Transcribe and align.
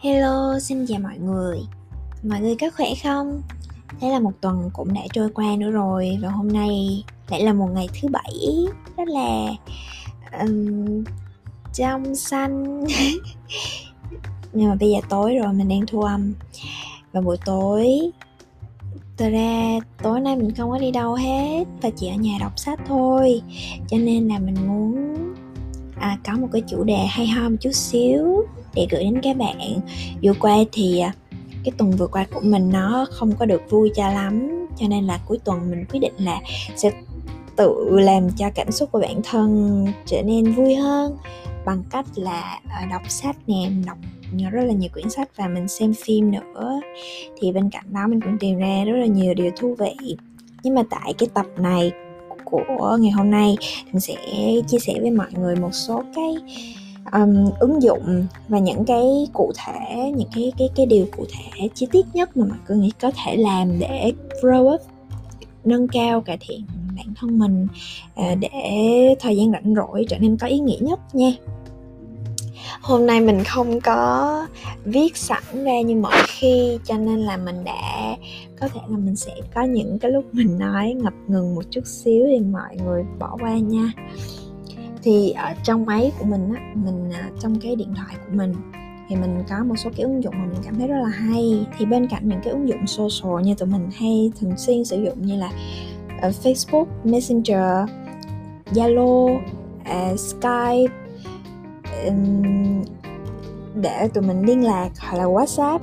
Hello, 0.00 0.58
xin 0.58 0.86
chào 0.86 0.98
mọi 0.98 1.18
người. 1.18 1.58
Mọi 2.22 2.40
người 2.40 2.56
có 2.60 2.70
khỏe 2.76 2.88
không? 3.02 3.42
Thế 4.00 4.10
là 4.10 4.20
một 4.20 4.32
tuần 4.40 4.70
cũng 4.72 4.94
đã 4.94 5.00
trôi 5.12 5.30
qua 5.34 5.56
nữa 5.58 5.70
rồi 5.70 6.18
Và 6.22 6.28
hôm 6.28 6.48
nay 6.48 7.04
lại 7.28 7.42
là 7.42 7.52
một 7.52 7.68
ngày 7.74 7.88
thứ 8.00 8.08
bảy. 8.08 8.66
Rất 8.96 9.08
là 9.08 9.48
um, 10.40 11.04
trong 11.74 12.14
xanh. 12.14 12.84
Nhưng 14.52 14.68
mà 14.68 14.74
bây 14.74 14.90
giờ 14.90 14.98
tối 15.08 15.36
rồi 15.36 15.52
mình 15.52 15.68
đang 15.68 15.86
thu 15.86 16.02
âm. 16.02 16.34
Và 17.12 17.20
buổi 17.20 17.36
tối 17.44 18.10
Thật 19.16 19.28
ra 19.32 19.78
tối 20.02 20.20
nay 20.20 20.36
mình 20.36 20.54
không 20.54 20.70
có 20.70 20.78
đi 20.78 20.90
đâu 20.90 21.14
hết 21.14 21.64
Và 21.82 21.90
chỉ 21.96 22.08
ở 22.08 22.14
nhà 22.14 22.38
đọc 22.40 22.52
sách 22.58 22.80
thôi. 22.86 23.42
Cho 23.88 23.96
nên 23.98 24.28
là 24.28 24.38
mình 24.38 24.68
muốn 24.68 25.16
à, 26.00 26.18
có 26.26 26.32
một 26.32 26.48
cái 26.52 26.62
chủ 26.68 26.84
đề 26.84 27.06
hay 27.10 27.26
ho 27.26 27.48
một 27.48 27.56
chút 27.60 27.72
xíu 27.72 28.44
để 28.74 28.86
gửi 28.90 29.04
đến 29.04 29.20
các 29.22 29.36
bạn. 29.36 29.80
Vừa 30.22 30.32
qua 30.40 30.56
thì 30.72 31.00
à, 31.00 31.12
cái 31.64 31.72
tuần 31.78 31.90
vừa 31.90 32.06
qua 32.06 32.26
của 32.34 32.40
mình 32.42 32.70
nó 32.70 33.06
không 33.10 33.32
có 33.38 33.46
được 33.46 33.62
vui 33.70 33.90
cho 33.94 34.08
lắm 34.08 34.66
cho 34.76 34.88
nên 34.88 35.04
là 35.04 35.20
cuối 35.26 35.38
tuần 35.44 35.70
mình 35.70 35.84
quyết 35.84 36.00
định 36.00 36.14
là 36.18 36.40
sẽ 36.76 36.90
tự 37.56 37.88
làm 37.90 38.30
cho 38.30 38.50
cảm 38.54 38.72
xúc 38.72 38.92
của 38.92 39.00
bản 39.00 39.20
thân 39.24 39.86
trở 40.06 40.22
nên 40.22 40.52
vui 40.52 40.74
hơn 40.74 41.16
bằng 41.64 41.82
cách 41.90 42.06
là 42.16 42.60
à, 42.68 42.86
đọc 42.90 43.02
sách 43.08 43.36
nè 43.46 43.70
đọc 43.86 43.98
rất 44.52 44.64
là 44.64 44.72
nhiều 44.72 44.90
quyển 44.92 45.10
sách 45.10 45.28
và 45.36 45.48
mình 45.48 45.68
xem 45.68 45.94
phim 45.94 46.30
nữa. 46.30 46.80
Thì 47.40 47.52
bên 47.52 47.70
cạnh 47.70 47.84
đó 47.92 48.06
mình 48.06 48.20
cũng 48.20 48.38
tìm 48.38 48.58
ra 48.58 48.84
rất 48.84 48.96
là 48.96 49.06
nhiều 49.06 49.34
điều 49.34 49.50
thú 49.56 49.76
vị. 49.78 50.16
Nhưng 50.62 50.74
mà 50.74 50.82
tại 50.90 51.14
cái 51.18 51.28
tập 51.34 51.46
này 51.56 51.92
của 52.50 52.96
ngày 53.00 53.10
hôm 53.10 53.30
nay 53.30 53.56
mình 53.92 54.00
sẽ 54.00 54.14
chia 54.68 54.78
sẻ 54.78 54.94
với 55.00 55.10
mọi 55.10 55.28
người 55.32 55.56
một 55.56 55.70
số 55.72 56.02
cái 56.14 56.34
um, 57.12 57.50
ứng 57.58 57.82
dụng 57.82 58.26
và 58.48 58.58
những 58.58 58.84
cái 58.84 59.04
cụ 59.32 59.52
thể 59.56 60.12
những 60.16 60.28
cái 60.34 60.52
cái 60.58 60.68
cái 60.76 60.86
điều 60.86 61.06
cụ 61.16 61.24
thể 61.32 61.68
chi 61.74 61.86
tiết 61.92 62.06
nhất 62.14 62.36
mà 62.36 62.46
mọi 62.46 62.58
người 62.78 62.90
có 63.00 63.10
thể 63.24 63.36
làm 63.36 63.78
để 63.78 64.12
grow 64.42 64.74
up 64.74 64.80
nâng 65.64 65.88
cao 65.88 66.20
cải 66.20 66.38
thiện 66.40 66.64
bản 66.96 67.14
thân 67.16 67.38
mình 67.38 67.66
à, 68.14 68.34
để 68.34 68.50
thời 69.20 69.36
gian 69.36 69.52
rảnh 69.52 69.74
rỗi 69.74 70.06
trở 70.08 70.18
nên 70.18 70.36
có 70.36 70.46
ý 70.46 70.58
nghĩa 70.58 70.78
nhất 70.80 71.00
nha 71.12 71.32
hôm 72.80 73.06
nay 73.06 73.20
mình 73.20 73.44
không 73.44 73.80
có 73.80 74.46
viết 74.84 75.16
sẵn 75.16 75.42
ra 75.64 75.80
như 75.80 75.94
mọi 75.94 76.22
khi 76.26 76.78
cho 76.84 76.98
nên 76.98 77.18
là 77.18 77.36
mình 77.36 77.64
đã 77.64 78.16
có 78.60 78.68
thể 78.68 78.80
là 78.88 78.96
mình 78.96 79.16
sẽ 79.16 79.32
có 79.54 79.62
những 79.62 79.98
cái 79.98 80.10
lúc 80.10 80.24
mình 80.32 80.58
nói 80.58 80.94
ngập 81.02 81.14
ngừng 81.28 81.54
một 81.54 81.64
chút 81.70 81.86
xíu 81.86 82.26
thì 82.26 82.40
mọi 82.40 82.76
người 82.84 83.04
bỏ 83.18 83.36
qua 83.40 83.58
nha. 83.58 83.92
Thì 85.02 85.30
ở 85.30 85.54
trong 85.62 85.86
máy 85.86 86.12
của 86.18 86.24
mình 86.24 86.54
á 86.54 86.62
mình 86.74 87.10
à, 87.10 87.30
trong 87.40 87.60
cái 87.60 87.76
điện 87.76 87.94
thoại 87.96 88.14
của 88.26 88.32
mình 88.36 88.54
thì 89.08 89.16
mình 89.16 89.44
có 89.48 89.64
một 89.64 89.74
số 89.76 89.90
cái 89.96 90.04
ứng 90.04 90.22
dụng 90.22 90.34
mà 90.38 90.46
mình 90.46 90.62
cảm 90.64 90.78
thấy 90.78 90.88
rất 90.88 91.00
là 91.02 91.08
hay. 91.08 91.66
Thì 91.78 91.86
bên 91.86 92.08
cạnh 92.08 92.28
những 92.28 92.40
cái 92.44 92.52
ứng 92.52 92.68
dụng 92.68 92.86
social 92.86 93.44
như 93.44 93.54
tụi 93.54 93.68
mình 93.68 93.90
hay 93.96 94.32
thường 94.40 94.56
xuyên 94.56 94.84
sử 94.84 95.02
dụng 95.04 95.22
như 95.22 95.36
là 95.36 95.50
ờ, 96.20 96.32
Facebook, 96.42 96.86
Messenger, 97.04 97.88
Zalo, 98.72 99.36
uh, 99.80 100.20
Skype 100.20 101.07
để 103.74 104.08
tụi 104.14 104.24
mình 104.24 104.42
liên 104.46 104.64
lạc 104.64 104.90
hoặc 104.98 105.18
là 105.18 105.24
WhatsApp, 105.24 105.78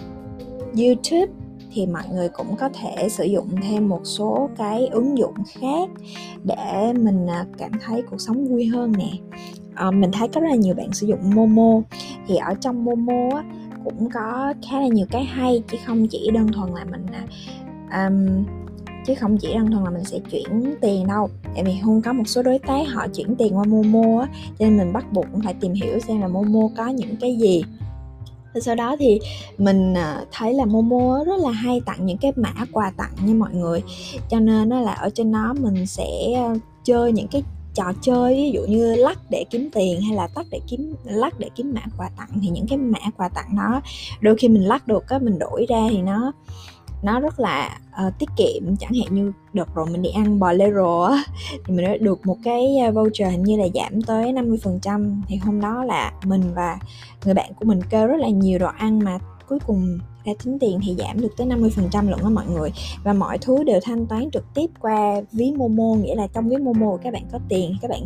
YouTube 0.78 1.34
thì 1.74 1.86
mọi 1.86 2.04
người 2.14 2.30
cũng 2.30 2.56
có 2.56 2.70
thể 2.70 3.10
sử 3.10 3.24
dụng 3.24 3.48
thêm 3.62 3.90
một 3.90 4.02
số 4.04 4.50
cái 4.58 4.88
ứng 4.88 5.18
dụng 5.18 5.34
khác 5.46 5.90
để 6.44 6.94
mình 6.94 7.28
à, 7.28 7.46
cảm 7.58 7.72
thấy 7.86 8.02
cuộc 8.02 8.22
sống 8.22 8.46
vui 8.46 8.66
hơn 8.66 8.94
nè. 8.98 9.12
À, 9.76 9.92
mình 9.92 10.12
thấy 10.12 10.28
có 10.28 10.42
rất 10.42 10.48
là 10.50 10.56
nhiều 10.56 10.76
bạn 10.76 10.94
sử 10.94 11.08
dụng 11.08 11.20
Momo 11.36 11.82
thì 12.28 12.36
ở 12.36 12.54
trong 12.62 12.86
Momo 12.86 13.30
á, 13.36 13.44
cũng 13.84 14.10
có 14.14 14.54
khá 14.70 14.80
là 14.80 14.88
nhiều 14.88 15.06
cái 15.12 15.24
hay 15.24 15.64
chứ 15.72 15.78
không 15.86 16.08
chỉ 16.08 16.32
đơn 16.34 16.48
thuần 16.54 16.74
là 16.74 16.86
mình 16.92 17.06
um, 17.92 18.46
chứ 19.06 19.16
không 19.16 19.38
chỉ 19.38 19.54
đơn 19.54 19.72
thuần 19.72 19.84
là 19.84 19.90
mình 19.90 20.04
sẽ 20.04 20.20
chuyển 20.32 20.76
tiền 20.82 21.08
đâu. 21.08 21.30
Tại 21.56 21.64
vì 21.64 21.74
hung 21.74 22.02
có 22.02 22.14
một 22.14 22.24
số 22.28 22.44
đối 22.44 22.60
tác 22.60 22.88
họ 22.94 23.08
chuyển 23.08 23.36
tiền 23.36 23.58
qua 23.58 23.64
Momo 23.64 24.22
á, 24.22 24.28
cho 24.60 24.66
nên 24.66 24.78
mình 24.78 24.94
bắt 24.94 25.14
buộc 25.14 25.26
cũng 25.32 25.42
phải 25.42 25.54
tìm 25.54 25.74
hiểu 25.74 26.00
xem 26.00 26.22
là 26.22 26.28
Momo 26.28 26.70
có 26.78 26.88
những 26.88 27.16
cái 27.16 27.36
gì. 27.36 27.64
Rồi 28.54 28.62
sau 28.62 28.76
đó 28.76 28.96
thì 29.00 29.20
mình 29.58 29.94
à, 29.94 30.26
thấy 30.32 30.54
là 30.54 30.66
Momo 30.66 31.24
rất 31.24 31.40
là 31.40 31.52
hay 31.52 31.82
tặng 31.86 32.06
những 32.06 32.18
cái 32.18 32.32
mã 32.36 32.54
quà 32.72 32.92
tặng 32.98 33.12
nha 33.26 33.34
mọi 33.34 33.54
người. 33.54 33.84
Cho 34.30 34.40
nên 34.40 34.70
nó 34.70 34.80
là 34.82 34.94
ở 34.94 35.10
trên 35.10 35.32
nó 35.32 35.54
mình 35.54 35.86
sẽ 35.86 36.34
à, 36.36 36.56
chơi 36.84 37.12
những 37.12 37.28
cái 37.28 37.44
trò 37.74 37.94
chơi, 38.02 38.36
ví 38.36 38.52
dụ 38.52 38.62
như 38.62 38.96
lắc 38.96 39.20
để 39.30 39.46
kiếm 39.50 39.70
tiền 39.74 40.02
hay 40.02 40.16
là 40.16 40.28
tắt 40.28 40.46
để 40.52 40.60
kiếm, 40.68 40.96
lắc 41.04 41.40
để 41.40 41.50
kiếm 41.56 41.74
mã 41.76 41.82
quà 41.98 42.10
tặng, 42.18 42.30
thì 42.42 42.50
những 42.50 42.68
cái 42.68 42.78
mã 42.78 43.00
quà 43.18 43.30
tặng 43.30 43.56
đó 43.58 43.82
đôi 44.22 44.36
khi 44.36 44.48
mình 44.48 44.64
lắc 44.64 44.88
được 44.88 45.10
á, 45.10 45.20
mình 45.20 45.40
đổi 45.40 45.66
ra 45.70 45.88
thì 45.90 46.02
nó 46.02 46.32
nó 47.04 47.20
rất 47.20 47.40
là 47.40 47.80
uh, 48.08 48.14
tiết 48.20 48.30
kiệm 48.38 48.78
chẳng 48.78 48.94
hạn 48.94 49.16
như 49.16 49.32
đợt 49.54 49.76
rồi 49.76 49.86
mình 49.92 50.02
đi 50.02 50.10
ăn 50.10 50.40
bò 50.40 50.52
lê 50.52 50.66
á 51.10 51.24
thì 51.66 51.74
mình 51.74 51.86
đã 51.86 51.98
được 52.00 52.26
một 52.26 52.38
cái 52.44 52.78
ờ, 52.86 52.92
voucher 52.92 53.32
hình 53.32 53.44
như 53.44 53.58
là 53.58 53.66
giảm 53.74 54.02
tới 54.02 54.34
50% 54.34 55.22
thì 55.28 55.36
hôm 55.36 55.62
đó 55.62 55.84
là 55.84 56.12
mình 56.26 56.42
và 56.56 56.80
người 57.26 57.34
bạn 57.34 57.54
của 57.60 57.66
mình 57.66 57.80
kêu 57.90 58.08
rất 58.08 58.18
là 58.20 58.30
nhiều 58.30 58.60
đồ 58.60 58.68
ăn 58.78 59.00
mà 59.00 59.20
cuối 59.50 59.60
cùng 59.68 60.00
ra 60.26 60.34
tính 60.44 60.60
tiền 60.60 60.80
thì 60.84 60.96
giảm 60.96 61.22
được 61.22 61.38
tới 61.38 61.48
50% 61.48 62.10
lận 62.10 62.20
đó 62.24 62.30
mọi 62.30 62.46
người. 62.48 62.72
Và 63.04 63.14
mọi 63.14 63.38
thứ 63.38 63.64
đều 63.64 63.80
thanh 63.84 64.06
toán 64.08 64.32
trực 64.32 64.54
tiếp 64.54 64.68
qua 64.80 65.22
ví 65.32 65.52
Momo 65.52 65.96
nghĩa 65.96 66.16
là 66.16 66.28
trong 66.28 66.50
ví 66.50 66.58
Momo 66.58 66.98
các 67.04 67.14
bạn 67.14 67.24
có 67.32 67.40
tiền 67.50 67.76
các 67.82 67.92
bạn 67.92 68.06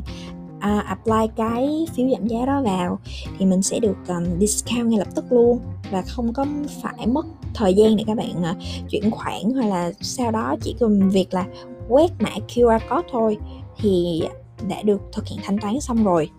uh, 0.60 0.86
apply 0.86 1.28
cái 1.36 1.86
phiếu 1.96 2.10
giảm 2.10 2.28
giá 2.28 2.46
đó 2.46 2.62
vào 2.62 3.00
thì 3.38 3.46
mình 3.46 3.62
sẽ 3.62 3.80
được 3.80 3.98
um, 4.08 4.40
discount 4.40 4.86
ngay 4.86 5.00
lập 5.00 5.08
tức 5.16 5.26
luôn 5.30 5.60
và 5.92 6.02
không 6.02 6.34
có 6.34 6.46
phải 6.82 7.08
mất 7.08 7.26
thời 7.54 7.74
gian 7.74 7.96
để 7.96 8.04
các 8.08 8.18
bạn 8.18 8.42
uh, 8.42 8.58
chuyển 8.90 9.12
khoản 9.12 9.42
hoặc 9.56 9.68
là 9.68 9.92
sau 10.02 10.32
đó 10.32 10.56
chỉ 10.62 10.76
cần 10.80 11.10
việc 11.10 11.34
là 11.34 11.46
quét 11.90 12.12
mã 12.20 12.32
QR 12.48 12.80
code 12.90 13.08
thôi 13.12 13.38
thì 13.78 14.22
đã 14.70 14.82
được 14.82 15.02
thực 15.14 15.28
hiện 15.28 15.40
thanh 15.44 15.58
toán 15.58 15.80
xong 15.80 16.04
rồi. 16.04 16.30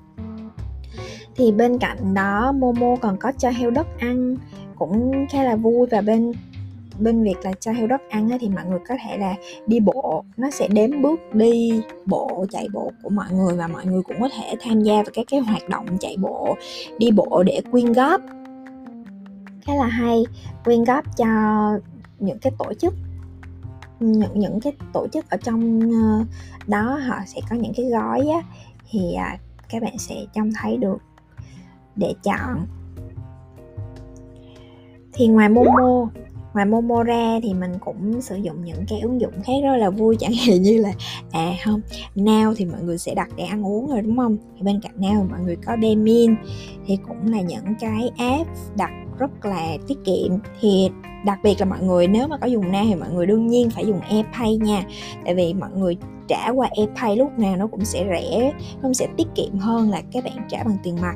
Thì 1.36 1.52
bên 1.52 1.78
cạnh 1.78 2.14
đó 2.14 2.52
Momo 2.52 2.96
còn 3.00 3.16
có 3.16 3.32
cho 3.38 3.50
heo 3.50 3.70
đất 3.70 3.86
ăn 3.98 4.36
cũng 4.78 5.26
khá 5.30 5.42
là 5.42 5.56
vui 5.56 5.86
và 5.90 6.00
bên 6.00 6.32
bên 7.00 7.22
việc 7.22 7.36
là 7.42 7.52
cho 7.60 7.72
heo 7.72 7.86
đất 7.86 8.00
ăn 8.10 8.30
thì 8.40 8.48
mọi 8.48 8.64
người 8.64 8.78
có 8.88 8.94
thể 9.04 9.18
là 9.18 9.34
đi 9.66 9.80
bộ. 9.80 10.24
Nó 10.36 10.50
sẽ 10.50 10.68
đếm 10.68 11.02
bước 11.02 11.20
đi, 11.34 11.82
bộ, 12.06 12.46
chạy 12.50 12.68
bộ 12.72 12.92
của 13.02 13.10
mọi 13.10 13.26
người 13.32 13.56
và 13.56 13.66
mọi 13.66 13.86
người 13.86 14.02
cũng 14.02 14.20
có 14.20 14.28
thể 14.28 14.54
tham 14.60 14.82
gia 14.82 14.94
vào 14.94 15.10
các 15.14 15.26
cái 15.30 15.40
hoạt 15.40 15.68
động 15.68 15.86
chạy 16.00 16.16
bộ, 16.20 16.56
đi 16.98 17.10
bộ 17.10 17.42
để 17.46 17.60
quyên 17.70 17.92
góp. 17.92 18.20
Khá 19.62 19.74
là 19.74 19.86
hay, 19.86 20.24
quyên 20.64 20.84
góp 20.84 21.16
cho 21.16 21.26
những 22.18 22.38
cái 22.38 22.52
tổ 22.58 22.74
chức. 22.74 22.94
Những 24.00 24.30
những 24.34 24.60
cái 24.60 24.72
tổ 24.92 25.06
chức 25.12 25.30
ở 25.30 25.36
trong 25.36 25.80
ờ, 25.80 26.24
đó 26.66 27.00
họ 27.06 27.16
sẽ 27.26 27.40
có 27.50 27.56
những 27.56 27.72
cái 27.76 27.86
gói 27.86 28.28
á, 28.28 28.42
thì 28.90 29.14
à, 29.14 29.38
các 29.68 29.82
bạn 29.82 29.98
sẽ 29.98 30.14
trông 30.34 30.50
thấy 30.62 30.76
được 30.76 30.98
để 31.96 32.14
chọn. 32.22 32.66
Thì 35.12 35.26
ngoài 35.26 35.48
Momo 35.48 36.08
ngoài 36.54 36.66
Momo 36.66 37.02
ra 37.02 37.40
thì 37.42 37.54
mình 37.54 37.72
cũng 37.80 38.22
sử 38.22 38.36
dụng 38.36 38.64
những 38.64 38.84
cái 38.88 39.00
ứng 39.00 39.20
dụng 39.20 39.32
khác 39.44 39.52
rất 39.62 39.76
là 39.76 39.90
vui, 39.90 40.16
chẳng 40.20 40.32
hạn 40.46 40.62
như 40.62 40.76
là 40.80 40.92
à 41.30 41.52
không, 41.64 41.80
Now 42.16 42.54
thì 42.56 42.64
mọi 42.64 42.82
người 42.82 42.98
sẽ 42.98 43.14
đặt 43.14 43.28
để 43.36 43.44
ăn 43.44 43.66
uống 43.66 43.88
rồi, 43.88 44.02
đúng 44.02 44.16
không? 44.16 44.36
Thì 44.56 44.62
bên 44.62 44.80
cạnh 44.80 44.94
Now 44.98 45.28
mọi 45.30 45.40
người 45.40 45.56
có 45.56 45.76
Demin 45.82 46.34
thì 46.86 46.98
cũng 47.08 47.32
là 47.32 47.40
những 47.40 47.74
cái 47.80 48.10
app 48.18 48.50
đặt 48.76 48.90
rất 49.18 49.44
là 49.44 49.76
tiết 49.88 49.98
kiệm. 50.04 50.38
Thì 50.60 50.90
đặc 51.26 51.38
biệt 51.42 51.54
là 51.58 51.66
mọi 51.66 51.80
người 51.82 52.08
nếu 52.08 52.28
mà 52.28 52.36
có 52.36 52.46
dùng 52.46 52.72
Now 52.72 52.84
thì 52.88 52.94
mọi 52.94 53.10
người 53.10 53.26
đương 53.26 53.46
nhiên 53.46 53.70
phải 53.70 53.86
dùng 53.86 54.00
AirPay 54.00 54.56
nha. 54.56 54.84
Tại 55.24 55.34
vì 55.34 55.54
mọi 55.54 55.70
người 55.76 55.96
trả 56.28 56.48
qua 56.48 56.68
AirPay 56.76 57.16
lúc 57.16 57.38
nào 57.38 57.56
nó 57.56 57.66
cũng 57.66 57.84
sẽ 57.84 58.04
rẻ, 58.10 58.52
nó 58.74 58.82
cũng 58.82 58.94
sẽ 58.94 59.06
tiết 59.16 59.26
kiệm 59.34 59.58
hơn 59.58 59.90
là 59.90 60.02
các 60.12 60.24
bạn 60.24 60.46
trả 60.48 60.64
bằng 60.64 60.76
tiền 60.82 60.96
mặt 61.02 61.14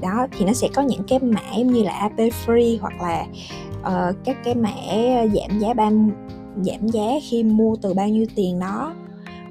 đó 0.00 0.26
thì 0.30 0.44
nó 0.44 0.52
sẽ 0.52 0.68
có 0.74 0.82
những 0.82 1.02
cái 1.08 1.18
mã 1.18 1.56
như 1.56 1.82
là 1.82 1.92
AP 1.92 2.18
free 2.46 2.78
hoặc 2.80 2.94
là 3.00 3.26
uh, 3.80 4.16
các 4.24 4.36
cái 4.44 4.54
mã 4.54 4.74
giảm 5.34 5.58
giá 5.58 5.74
ban 5.74 6.10
giảm 6.62 6.88
giá 6.88 7.10
khi 7.28 7.42
mua 7.42 7.76
từ 7.76 7.94
bao 7.94 8.08
nhiêu 8.08 8.26
tiền 8.34 8.58
đó. 8.58 8.94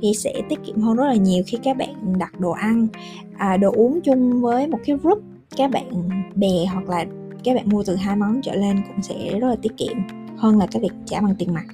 Thì 0.01 0.13
sẽ 0.13 0.33
tiết 0.49 0.59
kiệm 0.65 0.81
hơn 0.81 0.95
rất 0.95 1.05
là 1.05 1.15
nhiều 1.15 1.43
khi 1.47 1.57
các 1.63 1.77
bạn 1.77 2.17
đặt 2.17 2.39
đồ 2.39 2.51
ăn 2.51 2.87
à, 3.37 3.57
đồ 3.57 3.71
uống 3.75 4.01
chung 4.01 4.41
với 4.41 4.67
một 4.67 4.77
cái 4.85 4.97
group 4.97 5.23
các 5.57 5.71
bạn 5.71 6.09
bè 6.35 6.65
hoặc 6.73 6.89
là 6.89 7.05
các 7.43 7.55
bạn 7.55 7.69
mua 7.69 7.83
từ 7.83 7.95
hai 7.95 8.15
món 8.15 8.41
trở 8.41 8.55
lên 8.55 8.81
cũng 8.87 9.01
sẽ 9.01 9.39
rất 9.39 9.47
là 9.47 9.55
tiết 9.61 9.77
kiệm 9.77 9.97
hơn 10.37 10.57
là 10.57 10.67
cái 10.71 10.81
việc 10.81 10.93
trả 11.05 11.21
bằng 11.21 11.35
tiền 11.35 11.53
mặt. 11.53 11.65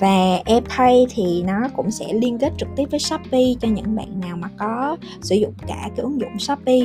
Và 0.00 0.40
AirPay 0.44 1.06
thì 1.14 1.42
nó 1.42 1.68
cũng 1.76 1.90
sẽ 1.90 2.12
liên 2.12 2.38
kết 2.38 2.52
trực 2.58 2.68
tiếp 2.76 2.84
với 2.90 3.00
Shopee 3.00 3.54
cho 3.60 3.68
những 3.68 3.96
bạn 3.96 4.20
nào 4.20 4.36
mà 4.36 4.48
có 4.58 4.96
sử 5.22 5.34
dụng 5.34 5.52
cả 5.66 5.90
cái 5.96 6.02
ứng 6.04 6.20
dụng 6.20 6.38
Shopee 6.38 6.80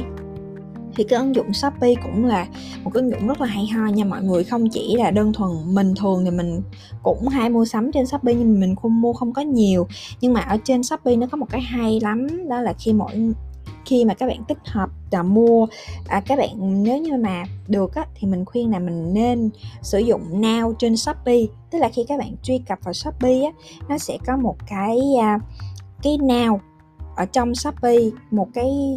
thì 0.99 1.05
cái 1.05 1.19
ứng 1.19 1.35
dụng 1.35 1.53
Shopee 1.53 1.93
cũng 2.03 2.25
là 2.25 2.47
một 2.83 2.91
cái 2.93 3.01
ứng 3.01 3.11
dụng 3.11 3.27
rất 3.27 3.41
là 3.41 3.47
hay 3.47 3.67
ho 3.67 3.87
nha 3.87 4.05
mọi 4.05 4.23
người. 4.23 4.43
Không 4.43 4.69
chỉ 4.69 4.95
là 4.97 5.11
đơn 5.11 5.33
thuần 5.33 5.51
mình 5.65 5.93
thường 5.95 6.25
thì 6.25 6.31
mình 6.31 6.61
cũng 7.03 7.27
hay 7.27 7.49
mua 7.49 7.65
sắm 7.65 7.91
trên 7.91 8.05
Shopee 8.05 8.33
nhưng 8.33 8.59
mình 8.59 8.75
không 8.75 9.01
mua 9.01 9.13
không 9.13 9.33
có 9.33 9.41
nhiều. 9.41 9.87
Nhưng 10.21 10.33
mà 10.33 10.41
ở 10.41 10.57
trên 10.63 10.83
Shopee 10.83 11.15
nó 11.15 11.27
có 11.27 11.37
một 11.37 11.45
cái 11.49 11.61
hay 11.61 11.99
lắm 12.01 12.49
đó 12.49 12.61
là 12.61 12.73
khi 12.79 12.93
mỗi 12.93 13.33
khi 13.85 14.05
mà 14.05 14.13
các 14.13 14.27
bạn 14.27 14.43
tích 14.47 14.57
hợp 14.65 14.89
và 15.11 15.23
mua 15.23 15.67
à, 16.07 16.21
các 16.25 16.35
bạn 16.35 16.83
nếu 16.83 16.97
như 16.97 17.17
mà 17.17 17.43
được 17.67 17.95
á, 17.95 18.05
thì 18.15 18.27
mình 18.27 18.45
khuyên 18.45 18.71
là 18.71 18.79
mình 18.79 19.13
nên 19.13 19.49
sử 19.81 19.99
dụng 19.99 20.41
now 20.41 20.73
trên 20.79 20.97
shopee. 20.97 21.41
Tức 21.71 21.79
là 21.79 21.89
khi 21.89 22.03
các 22.07 22.19
bạn 22.19 22.35
truy 22.43 22.57
cập 22.57 22.79
vào 22.83 22.93
shopee 22.93 23.41
á, 23.41 23.51
nó 23.89 23.97
sẽ 23.97 24.17
có 24.25 24.37
một 24.37 24.55
cái 24.69 24.99
à, 25.21 25.39
cái 26.03 26.17
now 26.17 26.59
ở 27.15 27.25
trong 27.25 27.55
shopee 27.55 28.09
một 28.31 28.47
cái 28.53 28.95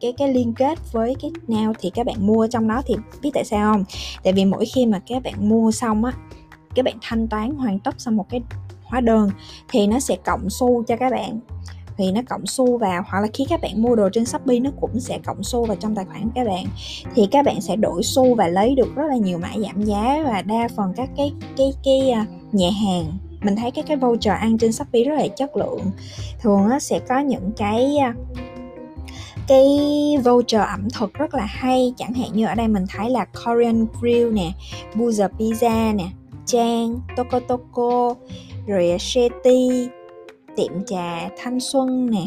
cái 0.00 0.12
cái 0.12 0.34
liên 0.34 0.54
kết 0.54 0.78
với 0.92 1.14
cái 1.22 1.30
nào 1.48 1.72
thì 1.80 1.90
các 1.90 2.06
bạn 2.06 2.26
mua 2.26 2.46
trong 2.46 2.68
đó 2.68 2.82
thì 2.86 2.94
biết 3.22 3.30
tại 3.34 3.44
sao 3.44 3.72
không? 3.72 3.84
Tại 4.22 4.32
vì 4.32 4.44
mỗi 4.44 4.66
khi 4.74 4.86
mà 4.86 5.00
các 5.06 5.22
bạn 5.22 5.48
mua 5.48 5.70
xong 5.70 6.04
á, 6.04 6.12
các 6.74 6.84
bạn 6.84 6.94
thanh 7.02 7.28
toán 7.28 7.54
hoàn 7.54 7.78
tất 7.78 8.00
xong 8.00 8.16
một 8.16 8.26
cái 8.30 8.42
hóa 8.84 9.00
đơn 9.00 9.30
thì 9.68 9.86
nó 9.86 10.00
sẽ 10.00 10.16
cộng 10.24 10.50
xu 10.50 10.82
cho 10.82 10.96
các 10.96 11.10
bạn. 11.12 11.40
Thì 11.96 12.12
nó 12.12 12.20
cộng 12.28 12.46
xu 12.46 12.78
vào, 12.78 13.02
hoặc 13.08 13.20
là 13.20 13.28
khi 13.34 13.44
các 13.48 13.60
bạn 13.60 13.82
mua 13.82 13.96
đồ 13.96 14.08
trên 14.12 14.24
Shopee 14.24 14.58
nó 14.58 14.70
cũng 14.80 15.00
sẽ 15.00 15.18
cộng 15.18 15.42
xu 15.42 15.64
vào 15.64 15.76
trong 15.76 15.94
tài 15.94 16.04
khoản 16.04 16.22
của 16.22 16.30
các 16.34 16.46
bạn. 16.46 16.64
Thì 17.14 17.28
các 17.30 17.44
bạn 17.44 17.60
sẽ 17.60 17.76
đổi 17.76 18.02
xu 18.02 18.34
và 18.34 18.48
lấy 18.48 18.74
được 18.74 18.94
rất 18.94 19.04
là 19.08 19.16
nhiều 19.16 19.38
mã 19.38 19.50
giảm 19.56 19.84
giá 19.84 20.22
và 20.24 20.42
đa 20.42 20.68
phần 20.76 20.92
các 20.96 21.10
cái 21.16 21.32
cái 21.56 21.72
cái 21.84 22.10
à, 22.10 22.26
nhà 22.52 22.68
hàng. 22.84 23.18
Mình 23.42 23.56
thấy 23.56 23.70
cái 23.70 23.84
cái 23.86 23.96
voucher 23.96 24.34
ăn 24.34 24.58
trên 24.58 24.72
Shopee 24.72 25.04
rất 25.04 25.14
là 25.14 25.28
chất 25.28 25.56
lượng. 25.56 25.80
Thường 26.40 26.68
nó 26.68 26.78
sẽ 26.78 26.98
có 27.08 27.18
những 27.18 27.52
cái 27.56 27.96
à, 27.96 28.14
cái 29.48 29.66
voucher 30.24 30.60
ẩm 30.60 30.88
thực 30.98 31.14
rất 31.14 31.34
là 31.34 31.44
hay. 31.44 31.94
Chẳng 31.96 32.12
hạn 32.12 32.28
như 32.32 32.46
ở 32.46 32.54
đây 32.54 32.68
mình 32.68 32.84
thấy 32.88 33.10
là 33.10 33.24
Korean 33.24 33.86
Grill 34.00 34.32
nè, 34.32 34.52
Buza 34.94 35.28
Pizza 35.38 35.96
nè 35.96 36.04
Trang 36.46 37.00
Toko 37.16 37.40
Toko, 37.40 38.14
rồi 38.66 38.96
Shetty 38.98 39.88
tiệm 40.56 40.84
trà 40.86 41.28
thanh 41.38 41.60
xuân 41.60 42.10
nè. 42.10 42.24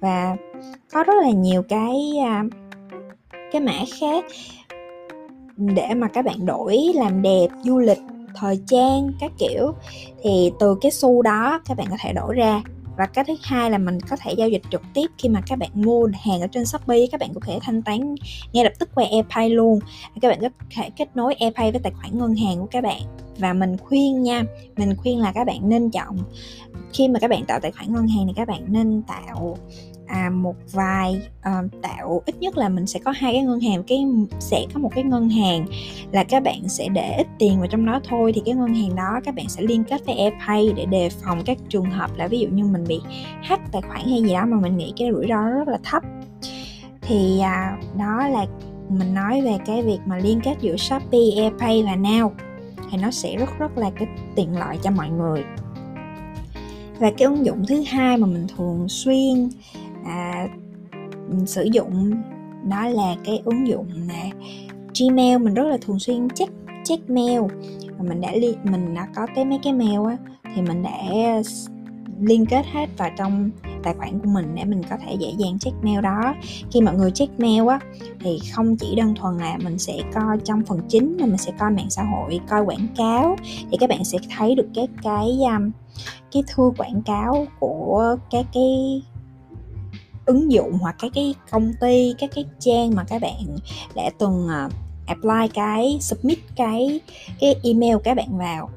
Và 0.00 0.36
có 0.92 1.04
rất 1.04 1.14
là 1.22 1.30
nhiều 1.30 1.62
cái 1.62 1.96
à, 2.24 2.44
cái 3.52 3.60
mã 3.60 3.78
khác 4.00 4.24
để 5.56 5.94
mà 5.96 6.08
các 6.08 6.24
bạn 6.24 6.46
đổi 6.46 6.78
làm 6.94 7.22
đẹp, 7.22 7.46
du 7.64 7.78
lịch, 7.78 8.00
thời 8.34 8.60
trang 8.66 9.12
các 9.20 9.32
kiểu. 9.38 9.72
Thì 10.22 10.52
từ 10.58 10.76
cái 10.80 10.90
xu 10.90 11.22
đó, 11.22 11.60
các 11.64 11.76
bạn 11.76 11.86
có 11.90 11.96
thể 12.00 12.12
đổi 12.12 12.34
ra 12.34 12.62
và 12.96 13.06
cái 13.06 13.24
thứ 13.24 13.34
hai 13.42 13.70
là 13.70 13.78
mình 13.78 14.00
có 14.00 14.16
thể 14.16 14.32
giao 14.32 14.48
dịch 14.48 14.62
trực 14.70 14.82
tiếp 14.94 15.10
khi 15.18 15.28
mà 15.28 15.40
các 15.46 15.58
bạn 15.58 15.70
mua 15.74 16.08
hàng 16.22 16.40
ở 16.40 16.46
trên 16.46 16.64
shopee, 16.64 17.06
các 17.12 17.20
bạn 17.20 17.34
có 17.34 17.40
thể 17.46 17.58
thanh 17.62 17.82
toán 17.82 18.14
ngay 18.52 18.64
lập 18.64 18.72
tức 18.78 18.88
qua 18.94 19.04
airpay 19.10 19.50
luôn. 19.50 19.78
Các 20.20 20.28
bạn 20.28 20.38
có 20.40 20.48
thể 20.76 20.90
kết 20.96 21.08
nối 21.16 21.34
airpay 21.34 21.72
với 21.72 21.80
tài 21.80 21.92
khoản 21.92 22.18
ngân 22.18 22.34
hàng 22.34 22.58
của 22.58 22.68
các 22.70 22.84
bạn. 22.84 23.00
Và 23.38 23.52
mình 23.52 23.76
khuyên 23.78 24.22
nha, 24.22 24.44
mình 24.76 24.96
khuyên 24.96 25.18
là 25.18 25.32
các 25.32 25.46
bạn 25.46 25.68
nên 25.68 25.90
chọn, 25.90 26.18
khi 26.92 27.08
mà 27.08 27.20
các 27.20 27.30
bạn 27.30 27.44
tạo 27.44 27.60
tài 27.60 27.72
khoản 27.72 27.92
ngân 27.92 28.08
hàng 28.08 28.26
thì 28.26 28.32
các 28.36 28.48
bạn 28.48 28.64
nên 28.68 29.02
tạo 29.02 29.58
à, 30.06 30.30
một 30.30 30.54
vài 30.72 31.22
à, 31.40 31.62
tạo 31.82 32.22
ít 32.26 32.36
nhất 32.40 32.56
là 32.56 32.68
mình 32.68 32.86
sẽ 32.86 33.00
có 33.04 33.10
hai 33.10 33.32
cái 33.32 33.42
ngân 33.42 33.60
hàng 33.60 33.82
cái 33.86 34.06
sẽ 34.40 34.66
có 34.74 34.80
một 34.80 34.90
cái 34.94 35.04
ngân 35.04 35.28
hàng 35.28 35.66
là 36.12 36.24
các 36.24 36.42
bạn 36.42 36.68
sẽ 36.68 36.88
để 36.88 37.14
ít 37.16 37.26
tiền 37.38 37.58
vào 37.58 37.66
trong 37.66 37.86
đó 37.86 38.00
thôi 38.08 38.32
thì 38.34 38.42
cái 38.44 38.54
ngân 38.54 38.74
hàng 38.74 38.96
đó 38.96 39.20
các 39.24 39.34
bạn 39.34 39.48
sẽ 39.48 39.62
liên 39.62 39.84
kết 39.84 40.06
với 40.06 40.18
AirPay 40.18 40.72
để 40.76 40.86
đề 40.86 41.08
phòng 41.08 41.42
các 41.44 41.58
trường 41.68 41.90
hợp 41.90 42.10
là 42.16 42.28
ví 42.28 42.38
dụ 42.38 42.48
như 42.48 42.64
mình 42.64 42.84
bị 42.88 43.00
hack 43.42 43.72
tài 43.72 43.82
khoản 43.82 44.00
hay 44.08 44.22
gì 44.22 44.32
đó 44.32 44.46
mà 44.46 44.60
mình 44.60 44.76
nghĩ 44.76 44.92
cái 44.96 45.08
rủi 45.12 45.26
ro 45.28 45.42
rất 45.42 45.68
là 45.68 45.78
thấp. 45.84 46.02
Thì 47.02 47.40
à, 47.40 47.78
đó 47.98 48.28
là 48.28 48.46
mình 48.88 49.14
nói 49.14 49.40
về 49.42 49.58
cái 49.66 49.82
việc 49.82 49.98
mà 50.06 50.16
liên 50.16 50.40
kết 50.40 50.56
giữa 50.60 50.76
Shopee, 50.76 51.30
AirPay 51.36 51.82
và 51.82 51.96
Now 51.96 52.30
thì 52.90 52.98
nó 53.02 53.10
sẽ 53.10 53.36
rất 53.36 53.58
rất 53.58 53.78
là 53.78 53.90
cái 53.90 54.08
tiện 54.34 54.58
lợi 54.58 54.78
cho 54.82 54.90
mọi 54.90 55.08
người. 55.08 55.44
Và 56.98 57.10
cái 57.18 57.26
ứng 57.26 57.46
dụng 57.46 57.64
thứ 57.68 57.82
hai 57.86 58.16
mà 58.16 58.26
mình 58.26 58.46
thường 58.56 58.88
xuyên 58.88 59.48
à, 60.04 60.48
ừ, 61.30 61.44
sử 61.46 61.68
dụng 61.72 62.22
đó 62.68 62.88
là 62.88 63.16
cái 63.24 63.42
ứng 63.44 63.68
dụng 63.68 63.86
là 64.08 64.24
Gmail 65.00 65.38
mình 65.38 65.54
rất 65.54 65.66
là 65.66 65.76
thường 65.80 65.98
xuyên 65.98 66.28
check 66.28 66.52
check 66.84 67.10
mail. 67.10 67.40
Và 67.98 68.04
mình 68.08 68.20
đã 68.20 68.32
li 68.32 68.54
mình 68.64 68.94
đã 68.94 69.08
có 69.16 69.26
cái 69.34 69.44
mấy 69.44 69.58
cái 69.62 69.72
mail 69.72 70.00
á 70.08 70.16
thì 70.54 70.62
mình 70.62 70.82
đã 70.82 70.98
liên 72.20 72.46
kết 72.46 72.66
hết 72.72 72.86
vào 72.98 73.10
trong 73.18 73.50
tài 73.82 73.94
khoản 73.94 74.18
của 74.18 74.28
mình 74.28 74.54
để 74.54 74.64
mình 74.64 74.82
có 74.90 74.96
thể 75.06 75.16
dễ 75.20 75.28
dàng 75.38 75.58
check 75.58 75.84
mail 75.84 76.00
đó. 76.00 76.34
Khi 76.72 76.80
mọi 76.80 76.94
người 76.94 77.10
check 77.10 77.40
mail 77.40 77.68
á 77.68 77.80
thì 78.20 78.38
không 78.54 78.76
chỉ 78.76 78.94
đơn 78.96 79.14
thuần 79.14 79.38
là 79.38 79.58
mình 79.64 79.78
sẽ 79.78 79.98
coi 80.14 80.38
trong 80.44 80.62
phần 80.64 80.80
chính 80.88 81.16
mà 81.20 81.26
mình 81.26 81.38
sẽ 81.38 81.52
coi 81.58 81.70
mạng 81.70 81.90
xã 81.90 82.02
hội 82.02 82.40
coi 82.48 82.64
quảng 82.64 82.86
cáo 82.96 83.36
thì 83.70 83.76
các 83.80 83.90
bạn 83.90 84.04
sẽ 84.04 84.18
thấy 84.36 84.54
được 84.54 84.68
các 84.74 84.90
cái 85.02 85.28
um, 85.56 85.70
cái 86.32 86.42
thư 86.54 86.72
quảng 86.78 87.02
cáo 87.02 87.46
của 87.60 88.16
các 88.30 88.46
cái 88.54 89.02
ứng 90.26 90.52
dụng 90.52 90.78
hoặc 90.80 90.96
các 90.98 91.10
cái 91.14 91.34
công 91.50 91.72
ty 91.80 92.14
các 92.18 92.30
cái 92.34 92.44
trang 92.58 92.94
mà 92.94 93.04
các 93.04 93.22
bạn 93.22 93.56
đã 93.94 94.10
từng 94.18 94.44
uh, 94.44 94.50
à, 94.50 94.68
apply 95.06 95.48
cái 95.54 95.98
submit 96.00 96.38
cái 96.56 97.00
cái 97.40 97.54
email 97.62 97.96
các 98.04 98.14
bạn 98.16 98.38
vào. 98.38 98.70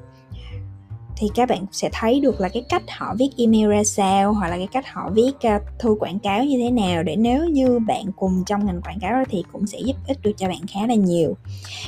Thì 1.16 1.28
các 1.34 1.48
bạn 1.48 1.66
sẽ 1.72 1.88
thấy 1.92 2.20
được 2.20 2.40
là 2.40 2.48
cái 2.48 2.64
cách 2.68 2.82
họ 2.88 3.14
viết 3.18 3.30
email 3.36 3.68
ra 3.68 3.84
sao 3.84 4.32
hoặc 4.32 4.48
là 4.48 4.56
cái 4.56 4.68
cách 4.72 4.84
họ 4.92 5.10
viết 5.10 5.32
uh, 5.56 5.62
thư 5.78 5.96
quảng 6.00 6.18
cáo 6.18 6.44
như 6.44 6.58
thế 6.58 6.70
nào 6.70 7.02
để 7.02 7.16
nếu 7.16 7.48
như 7.48 7.78
bạn 7.78 8.04
cùng 8.16 8.44
trong 8.46 8.66
ngành 8.66 8.82
quảng 8.82 9.00
cáo 9.00 9.12
đó 9.12 9.24
thì 9.30 9.44
cũng 9.52 9.66
sẽ 9.66 9.78
giúp 9.78 9.96
ích 10.06 10.18
được 10.22 10.32
cho 10.36 10.48
bạn 10.48 10.60
khá 10.68 10.86
là 10.86 10.94
nhiều. 10.94 11.36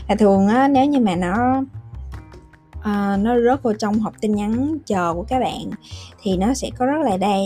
Và 0.09 0.15
thường 0.15 0.49
á, 0.49 0.69
nếu 0.69 0.85
như 0.85 1.01
mà 1.01 1.17
nó 1.17 1.63
uh, 2.79 3.19
nó 3.19 3.41
rớt 3.41 3.63
vào 3.63 3.75
trong 3.75 3.99
hộp 3.99 4.15
tin 4.21 4.35
nhắn 4.35 4.79
chờ 4.87 5.15
của 5.15 5.25
các 5.29 5.41
bạn 5.41 5.71
thì 6.23 6.37
nó 6.37 6.55
sẽ 6.55 6.71
có 6.79 6.87
rất 6.87 7.03
là 7.05 7.17
đa 7.17 7.37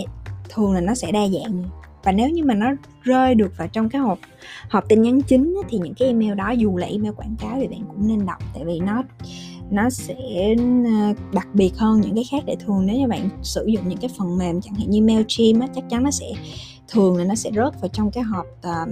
thường 0.49 0.73
là 0.73 0.81
nó 0.81 0.95
sẽ 0.95 1.11
đa 1.11 1.27
dạng 1.27 1.63
và 2.05 2.11
nếu 2.11 2.29
như 2.29 2.43
mà 2.43 2.53
nó 2.53 2.71
rơi 3.03 3.35
được 3.35 3.57
vào 3.57 3.67
trong 3.67 3.89
cái 3.89 4.01
hộp 4.01 4.19
hộp 4.69 4.89
tin 4.89 5.01
nhắn 5.01 5.21
chính 5.21 5.55
thì 5.69 5.77
những 5.77 5.93
cái 5.93 6.07
email 6.07 6.33
đó 6.33 6.51
dù 6.51 6.77
là 6.77 6.87
email 6.87 7.13
quảng 7.13 7.35
cáo 7.39 7.57
thì 7.59 7.67
bạn 7.67 7.81
cũng 7.87 8.07
nên 8.07 8.25
đọc. 8.25 8.39
Tại 8.53 8.65
vì 8.65 8.79
nó 8.79 9.03
nó 9.71 9.89
sẽ 9.89 10.15
ờ, 10.85 11.13
đặc 11.33 11.47
biệt 11.53 11.71
hơn 11.77 12.01
những 12.01 12.15
cái 12.15 12.23
khác 12.31 12.43
để 12.45 12.55
thường 12.65 12.85
nếu 12.85 12.95
như 12.95 13.07
bạn 13.07 13.29
sử 13.43 13.65
dụng 13.65 13.87
những 13.87 13.97
cái 13.97 14.09
phần 14.17 14.37
mềm 14.37 14.61
chẳng 14.61 14.73
hạn 14.73 14.89
như 14.89 15.01
Mailchimp 15.01 15.61
á, 15.61 15.67
chắc 15.75 15.83
chắn 15.89 16.03
nó 16.03 16.11
sẽ 16.11 16.25
thường 16.87 17.17
là 17.17 17.23
nó 17.23 17.35
sẽ 17.35 17.51
rớt 17.55 17.81
vào 17.81 17.89
trong 17.93 18.11
cái 18.11 18.23
hộp 18.23 18.45
uh, 18.45 18.89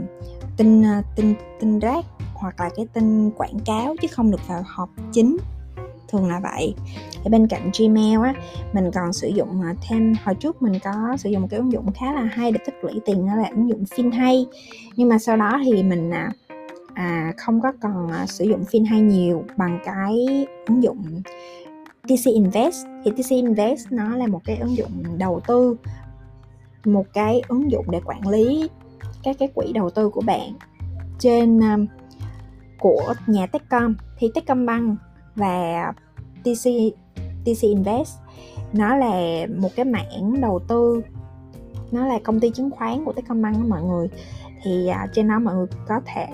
tin 0.57 0.81
uh, 0.81 1.05
tin 1.15 1.33
tin 1.59 1.79
rác 1.79 2.05
hoặc 2.33 2.59
là 2.59 2.69
cái 2.75 2.85
tin 2.93 3.31
quảng 3.31 3.59
cáo 3.65 3.95
chứ 4.01 4.07
không 4.11 4.31
được 4.31 4.47
vào 4.47 4.63
hộp 4.65 4.89
chính 5.11 5.37
thường 6.13 6.27
là 6.27 6.39
vậy. 6.39 6.73
Ở 7.23 7.29
bên 7.29 7.47
cạnh 7.47 7.71
Gmail 7.79 8.19
á 8.23 8.33
mình 8.73 8.91
còn 8.93 9.13
sử 9.13 9.27
dụng 9.27 9.61
à, 9.61 9.73
thêm 9.89 10.13
hồi 10.23 10.35
trước 10.35 10.61
mình 10.61 10.73
có 10.83 11.17
sử 11.17 11.29
dụng 11.29 11.41
một 11.41 11.47
cái 11.51 11.57
ứng 11.57 11.71
dụng 11.71 11.91
khá 11.91 12.13
là 12.13 12.21
hay 12.21 12.51
để 12.51 12.59
tích 12.65 12.75
lũy 12.81 12.93
tiền 13.05 13.27
đó 13.27 13.35
là 13.35 13.49
ứng 13.49 13.69
dụng 13.69 13.83
FinHay. 13.83 14.45
Nhưng 14.95 15.09
mà 15.09 15.19
sau 15.19 15.37
đó 15.37 15.59
thì 15.65 15.83
mình 15.83 16.11
à, 16.11 16.31
à 16.93 17.33
không 17.37 17.61
có 17.61 17.71
còn 17.81 18.11
à, 18.11 18.25
sử 18.25 18.45
dụng 18.45 18.63
FinHay 18.71 19.03
nhiều 19.03 19.43
bằng 19.57 19.79
cái 19.85 20.45
ứng 20.67 20.83
dụng 20.83 21.21
TC 22.03 22.25
Invest. 22.25 22.85
Thì 23.05 23.11
TC 23.11 23.29
Invest 23.29 23.91
nó 23.91 24.15
là 24.17 24.27
một 24.27 24.41
cái 24.45 24.57
ứng 24.57 24.77
dụng 24.77 25.17
đầu 25.17 25.41
tư 25.47 25.77
một 26.85 27.05
cái 27.13 27.41
ứng 27.47 27.71
dụng 27.71 27.85
để 27.91 27.99
quản 28.05 28.27
lý 28.27 28.69
các 29.23 29.35
cái 29.39 29.49
quỹ 29.55 29.73
đầu 29.73 29.89
tư 29.89 30.09
của 30.09 30.21
bạn 30.21 30.53
trên 31.19 31.59
um, 31.59 31.85
của 32.79 33.13
nhà 33.27 33.47
Techcom. 33.47 33.95
Thì 34.17 34.31
Techcombank 34.35 34.99
và 35.35 35.93
TC 36.43 36.69
TC 37.45 37.61
Invest. 37.61 38.17
Nó 38.73 38.95
là 38.95 39.45
một 39.57 39.69
cái 39.75 39.85
mảng 39.85 40.41
đầu 40.41 40.59
tư 40.67 41.01
nó 41.93 42.05
là 42.05 42.19
công 42.23 42.39
ty 42.39 42.49
chứng 42.49 42.71
khoán 42.71 43.05
của 43.05 43.13
Techcombank 43.13 43.55
đó 43.55 43.63
mọi 43.67 43.83
người. 43.83 44.07
Thì 44.63 44.87
à, 44.87 45.07
trên 45.13 45.27
đó 45.27 45.39
mọi 45.39 45.55
người 45.55 45.65
có 45.87 46.01
thể 46.05 46.27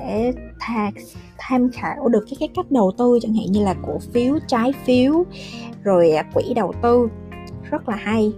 tha, 0.60 0.92
tham 1.38 1.70
khảo 1.74 2.08
được 2.08 2.26
cái, 2.30 2.38
cái 2.40 2.50
cách 2.56 2.72
đầu 2.72 2.92
tư 2.98 3.20
chẳng 3.22 3.34
hạn 3.34 3.46
như 3.52 3.64
là 3.64 3.76
cổ 3.88 4.00
phiếu 4.00 4.40
trái 4.48 4.74
phiếu 4.86 5.26
rồi 5.84 6.12
à, 6.12 6.26
quỹ 6.34 6.54
đầu 6.56 6.74
tư. 6.82 7.10
Rất 7.72 7.90
là 7.90 7.96
hay. 7.96 8.32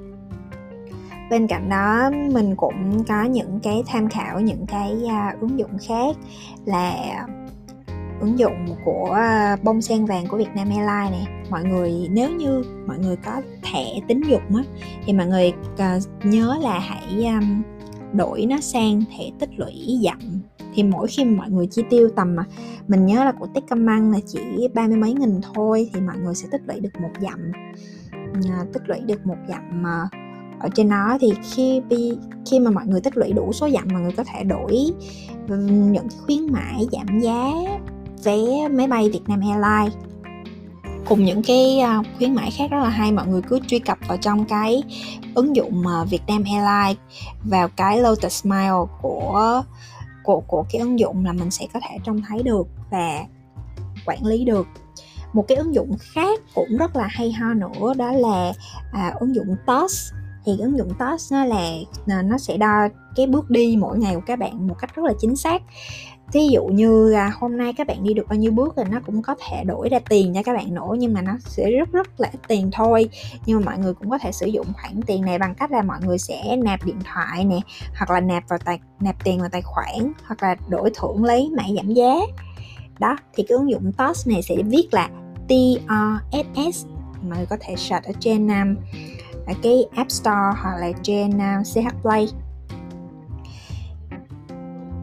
Bên 1.29 1.47
cạnh 1.47 1.69
đó 1.69 2.09
mình 2.31 2.55
cũng 2.55 3.03
có 3.07 3.23
những 3.23 3.59
cái 3.63 3.83
tham 3.87 4.09
khảo 4.09 4.39
những 4.39 4.65
cái 4.65 5.03
à, 5.09 5.35
ứng 5.41 5.59
dụng 5.59 5.77
khác 5.87 6.15
là 6.65 6.95
ứng 8.21 8.39
dụng 8.39 8.65
của 8.85 9.11
à, 9.11 9.57
bông 9.63 9.81
sen 9.81 10.05
vàng 10.05 10.27
của 10.27 10.37
Vietnam 10.37 10.67
Airlines 10.69 11.11
này 11.11 11.27
mọi 11.49 11.63
người 11.63 12.07
nếu 12.11 12.29
như 12.29 12.63
mọi 12.87 12.99
người 12.99 13.15
có 13.15 13.41
thẻ 13.61 13.85
tín 14.07 14.21
dụng 14.21 14.55
á 14.55 14.63
thì 15.05 15.13
mọi 15.13 15.27
người 15.27 15.53
à, 15.77 15.99
nhớ 16.23 16.57
là 16.61 16.79
hãy 16.79 17.25
um, 17.25 17.63
đổi 18.13 18.45
nó 18.45 18.57
sang 18.59 19.03
thẻ 19.17 19.23
tích 19.39 19.49
lũy 19.57 19.99
dặm. 20.03 20.19
Thì 20.73 20.83
mỗi 20.83 21.07
khi 21.07 21.25
mọi 21.25 21.49
người 21.49 21.67
chi 21.67 21.83
tiêu 21.89 22.09
tầm 22.15 22.35
mà 22.35 22.43
mình 22.87 23.05
nhớ 23.05 23.23
là 23.23 23.31
của 23.31 23.47
Techcombank 23.53 24.13
là 24.13 24.19
chỉ 24.27 24.67
ba 24.73 24.87
mươi 24.87 24.97
mấy 24.97 25.13
nghìn 25.13 25.41
thôi 25.53 25.89
thì 25.93 26.01
mọi 26.01 26.17
người 26.17 26.35
sẽ 26.35 26.47
tích 26.51 26.61
lũy 26.67 26.79
được 26.79 27.01
một 27.01 27.11
dặm. 27.21 27.51
À, 28.49 28.65
tích 28.73 28.83
lũy 28.85 28.99
được 28.99 29.25
một 29.25 29.37
dặm 29.49 29.83
mà 29.83 30.09
ở 30.59 30.69
trên 30.75 30.89
đó. 30.89 31.17
Thì 31.21 31.33
khi 31.51 31.81
khi 32.51 32.59
mà 32.59 32.71
mọi 32.71 32.85
người 32.87 33.01
tích 33.01 33.17
lũy 33.17 33.33
đủ 33.33 33.53
số 33.53 33.69
dặm 33.69 33.87
mọi 33.93 34.01
người 34.01 34.11
có 34.17 34.23
thể 34.23 34.43
đổi 34.43 34.77
những 35.91 36.07
khuyến 36.25 36.51
mãi 36.51 36.87
giảm 36.91 37.19
giá 37.19 37.51
vé 38.23 38.67
máy 38.67 38.87
bay 38.87 39.09
Vietnam 39.09 39.41
Airlines. 39.41 39.93
Cùng 41.05 41.25
những 41.25 41.43
cái 41.43 41.79
à, 41.79 42.03
khuyến 42.17 42.35
mãi 42.35 42.51
khác 42.51 42.71
rất 42.71 42.77
là 42.83 42.89
hay 42.89 43.11
mọi 43.11 43.27
người 43.27 43.41
cứ 43.41 43.59
truy 43.67 43.79
cập 43.79 43.97
vào 44.07 44.17
trong 44.17 44.45
cái 44.45 44.83
ứng 45.35 45.55
dụng 45.55 45.87
à, 45.87 46.03
Vietnam 46.03 46.43
Airlines 46.43 46.97
vào 47.43 47.67
cái 47.67 48.01
Lotus 48.01 48.43
Smile 48.43 48.71
của 49.01 49.63
của 50.23 50.39
của 50.47 50.65
cái 50.71 50.81
ứng 50.81 50.99
dụng 50.99 51.25
là 51.25 51.33
mình 51.33 51.51
sẽ 51.51 51.67
có 51.73 51.79
thể 51.79 51.97
trông 52.03 52.21
thấy 52.27 52.43
được 52.43 52.67
và 52.91 53.25
quản 54.05 54.25
lý 54.25 54.45
được. 54.45 54.67
Một 55.33 55.45
cái 55.47 55.57
ứng 55.57 55.75
dụng 55.75 55.97
khác 55.99 56.39
cũng 56.55 56.77
rất 56.77 56.95
là 56.95 57.07
hay 57.09 57.31
ho 57.31 57.53
nữa 57.53 57.93
đó 57.97 58.11
là 58.11 58.53
à, 58.91 59.13
ứng 59.19 59.35
dụng 59.35 59.55
TOS 59.65 60.11
thì 60.45 60.51
ứng 60.59 60.77
dụng 60.77 60.93
TOS 60.99 61.33
nó 61.33 61.45
là 61.45 61.71
à, 62.07 62.21
nó 62.21 62.37
sẽ 62.37 62.57
đo 62.57 62.87
cái 63.15 63.27
bước 63.27 63.49
đi 63.49 63.75
mỗi 63.79 63.97
ngày 63.97 64.15
của 64.15 64.21
các 64.25 64.39
bạn 64.39 64.67
một 64.67 64.75
cách 64.79 64.95
rất 64.95 65.05
là 65.05 65.13
chính 65.19 65.35
xác. 65.35 65.61
Ví 66.33 66.47
dụ 66.47 66.65
như 66.65 67.09
là 67.09 67.31
hôm 67.39 67.57
nay 67.57 67.73
các 67.73 67.87
bạn 67.87 68.03
đi 68.03 68.13
được 68.13 68.27
bao 68.29 68.39
nhiêu 68.39 68.51
bước 68.51 68.73
thì 68.77 68.83
nó 68.91 68.99
cũng 69.05 69.21
có 69.21 69.35
thể 69.39 69.63
đổi 69.63 69.89
ra 69.89 69.99
tiền 70.09 70.33
cho 70.33 70.43
các 70.43 70.53
bạn 70.53 70.73
nổ 70.73 70.95
nhưng 70.99 71.13
mà 71.13 71.21
nó 71.21 71.33
sẽ 71.39 71.71
rất 71.71 71.91
rất 71.91 72.19
là 72.19 72.29
ít 72.33 72.39
tiền 72.47 72.69
thôi. 72.73 73.09
Nhưng 73.45 73.59
mà 73.59 73.65
mọi 73.65 73.79
người 73.79 73.93
cũng 73.93 74.09
có 74.09 74.17
thể 74.17 74.31
sử 74.31 74.45
dụng 74.45 74.65
khoản 74.73 75.01
tiền 75.01 75.25
này 75.25 75.39
bằng 75.39 75.55
cách 75.55 75.71
là 75.71 75.81
mọi 75.81 75.97
người 76.05 76.17
sẽ 76.17 76.55
nạp 76.63 76.85
điện 76.85 76.99
thoại 77.13 77.45
nè 77.45 77.59
hoặc 77.97 78.11
là 78.11 78.19
nạp 78.19 78.43
vào 78.49 78.59
tài 78.65 78.79
nạp 78.99 79.23
tiền 79.23 79.39
vào 79.39 79.49
tài 79.49 79.61
khoản 79.61 80.13
hoặc 80.25 80.43
là 80.43 80.55
đổi 80.69 80.91
thưởng 80.93 81.23
lấy 81.23 81.49
mã 81.57 81.63
giảm 81.75 81.93
giá. 81.93 82.15
Đó 82.99 83.17
thì 83.33 83.43
cái 83.43 83.57
ứng 83.57 83.71
dụng 83.71 83.91
TOS 83.93 84.27
này 84.27 84.41
sẽ 84.41 84.55
viết 84.65 84.87
là 84.91 85.09
TRSS 85.47 86.85
mọi 87.29 87.37
người 87.37 87.45
có 87.45 87.57
thể 87.59 87.75
search 87.75 88.05
ở 88.05 88.11
trên 88.19 88.47
um, 88.47 88.75
ở 89.51 89.55
cái 89.63 89.85
App 89.95 90.11
Store 90.11 90.61
hoặc 90.61 90.77
là 90.79 90.91
trên 91.03 91.41
à, 91.41 91.59
uh, 91.59 91.67
CH 91.67 92.01
Play. 92.01 92.27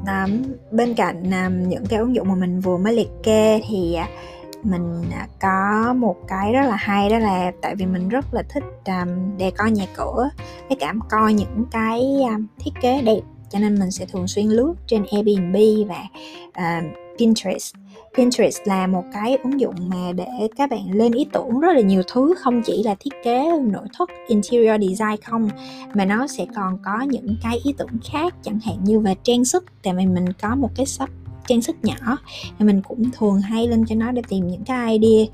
Um, 0.07 0.43
bên 0.71 0.95
cạnh 0.95 1.23
um, 1.23 1.69
những 1.69 1.87
cái 1.87 1.99
ứng 1.99 2.15
dụng 2.15 2.29
mà 2.29 2.35
mình 2.35 2.61
vừa 2.61 2.77
mới 2.77 2.95
liệt 2.95 3.09
kê 3.23 3.61
thì 3.69 3.97
uh, 4.03 4.67
mình 4.67 5.01
uh, 5.01 5.31
có 5.41 5.95
một 5.97 6.17
cái 6.29 6.53
rất 6.53 6.67
là 6.69 6.77
hay 6.77 7.11
đó 7.11 7.19
là 7.19 7.53
tại 7.63 7.75
vì 7.75 7.87
mình 7.87 8.09
rất 8.09 8.35
là 8.35 8.43
thích 8.49 8.65
um, 8.87 9.37
đề 9.39 9.51
coi 9.51 9.71
nhà 9.71 9.87
cửa 9.97 10.31
với 10.69 10.77
cảm 10.81 11.01
coi 11.09 11.33
những 11.33 11.65
cái 11.71 12.01
um, 12.01 12.47
thiết 12.59 12.71
kế 12.81 13.03
đẹp 13.03 13.21
cho 13.51 13.59
nên 13.59 13.79
mình 13.79 13.91
sẽ 13.91 14.07
thường 14.07 14.29
xuyên 14.29 14.47
lướt 14.47 14.75
trên 14.87 15.05
Airbnb 15.13 15.57
và 15.89 16.03
uh, 16.49 17.08
Pinterest. 17.19 17.75
Pinterest 18.17 18.59
là 18.65 18.87
một 18.87 19.05
cái 19.13 19.37
ứng 19.37 19.61
dụng 19.61 19.75
mà 19.89 20.13
để 20.13 20.49
các 20.57 20.71
bạn 20.71 20.93
lên 20.93 21.13
ý 21.13 21.27
tưởng 21.33 21.61
rất 21.61 21.73
là 21.75 21.81
nhiều 21.81 22.03
thứ, 22.13 22.35
không 22.39 22.63
chỉ 22.63 22.83
là 22.83 22.95
thiết 23.01 23.11
kế 23.25 23.59
nội 23.61 23.87
thất, 23.99 24.11
interior 24.29 24.81
design 24.81 25.17
không, 25.25 25.49
mà 25.95 26.05
nó 26.05 26.27
sẽ 26.27 26.47
còn 26.57 26.79
có 26.85 27.01
những 27.01 27.37
cái 27.43 27.61
ý 27.65 27.75
tưởng 27.79 27.99
khác, 28.13 28.35
chẳng 28.43 28.59
hạn 28.65 28.77
như 28.85 29.01
về 29.01 29.15
trang 29.23 29.45
sức. 29.45 29.65
Tại 29.83 29.95
vì 29.95 30.07
mình 30.07 30.33
có 30.43 30.55
một 30.57 30.71
cái 30.77 30.87
shop 30.87 31.09
trang 31.47 31.63
sức 31.63 31.77
nhỏ 31.83 32.19
thì 32.59 32.65
mình 32.65 32.83
cũng 32.89 33.11
thường 33.19 33.41
hay 33.41 33.69
lên 33.69 33.85
cho 33.87 33.95
nó 33.95 34.13
để 34.13 34.23
tìm 34.29 34.49
những 34.49 34.65
cái 34.65 34.99
idea. 34.99 35.27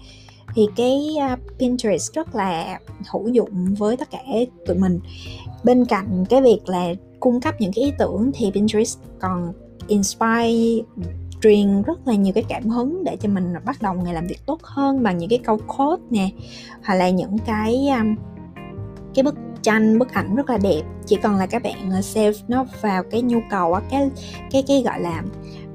Thì 0.55 0.67
cái 0.77 1.17
à, 1.21 1.37
Pinterest 1.59 2.13
rất 2.13 2.35
là 2.35 2.81
hữu 3.13 3.29
dụng 3.29 3.75
với 3.79 3.97
tất 3.97 4.11
cả 4.11 4.23
tụi 4.67 4.77
mình. 4.77 5.01
Bên 5.65 5.85
cạnh 5.85 6.25
cái 6.31 6.43
việc 6.43 6.69
là 6.69 6.95
cung 7.21 7.41
cấp 7.41 7.55
những 7.59 7.73
cái 7.73 7.85
ý 7.85 7.93
tưởng 7.99 8.31
thì 8.35 8.51
Pinterest 8.51 8.99
còn 9.21 9.53
inspire 9.87 10.83
truyền 11.45 11.83
rất 11.83 12.09
là 12.09 12.15
nhiều 12.15 12.33
cái 12.35 12.45
cảm 12.49 12.69
hứng 12.69 13.05
để 13.05 13.17
cho 13.17 13.29
mình 13.29 13.55
bắt 13.65 13.83
đầu 13.83 13.95
ngày 13.95 14.15
làm 14.15 14.27
việc 14.27 14.47
tốt 14.47 14.59
hơn 14.63 15.03
bằng 15.03 15.19
những 15.19 15.29
cái 15.29 15.39
câu 15.39 15.59
code 15.67 16.03
nè 16.11 16.29
hoặc 16.85 16.95
là 16.95 17.11
những 17.11 17.39
cái 17.47 17.89
um, 17.99 18.15
cái 19.15 19.23
bức 19.23 19.35
tranh 19.63 19.99
bức 19.99 20.13
ảnh 20.13 20.35
rất 20.35 20.51
là 20.51 20.59
đẹp. 20.59 20.83
Chỉ 21.07 21.17
cần 21.17 21.37
là 21.37 21.47
các 21.47 21.63
bạn 21.63 21.91
ờ, 21.91 22.01
save 22.01 22.33
nó 22.49 22.65
vào 22.81 23.03
cái 23.03 23.23
nhu 23.23 23.39
cầu 23.51 23.75
á 23.75 23.81
cái 23.91 24.11
cái 24.51 24.65
cái 24.67 24.83
gọi 24.83 25.01
là 25.01 25.23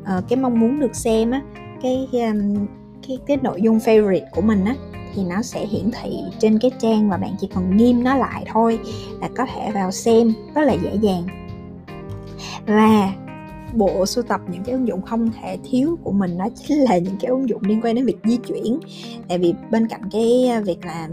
uh, 0.01 0.23
cái 0.29 0.37
mong 0.37 0.59
muốn 0.59 0.79
được 0.79 0.95
xem 0.95 1.31
á 1.31 1.41
cái 1.81 2.07
um, 2.11 2.67
cái 3.07 3.17
cái 3.27 3.37
nội 3.41 3.61
dung 3.61 3.77
favorite 3.77 4.25
của 4.31 4.41
mình 4.41 4.65
á 4.65 4.75
thì 5.15 5.23
nó 5.23 5.41
sẽ 5.41 5.65
hiển 5.65 5.91
thị 6.01 6.11
trên 6.39 6.59
cái 6.59 6.71
trang 6.79 7.09
và 7.09 7.17
bạn 7.17 7.35
chỉ 7.39 7.47
cần 7.55 7.77
ghim 7.77 8.03
nó 8.03 8.15
lại 8.15 8.45
thôi 8.53 8.79
là 9.21 9.29
có 9.37 9.45
thể 9.45 9.71
vào 9.71 9.91
xem 9.91 10.33
rất 10.55 10.61
là 10.61 10.73
dễ 10.73 10.95
dàng. 11.01 11.23
Và 12.65 13.13
bộ 13.73 14.05
sưu 14.05 14.23
tập 14.23 14.41
những 14.51 14.63
cái 14.63 14.73
ứng 14.73 14.87
dụng 14.87 15.01
không 15.01 15.29
thể 15.41 15.57
thiếu 15.69 15.97
của 16.03 16.11
mình 16.11 16.37
đó 16.37 16.47
chính 16.67 16.77
là 16.77 16.97
những 16.97 17.15
cái 17.19 17.29
ứng 17.29 17.49
dụng 17.49 17.61
liên 17.63 17.81
quan 17.83 17.95
đến 17.95 18.05
việc 18.05 18.17
di 18.23 18.37
chuyển. 18.37 18.79
Tại 19.27 19.37
vì 19.37 19.53
bên 19.71 19.87
cạnh 19.87 20.01
cái 20.11 20.49
việc 20.65 20.85
là 20.85 21.09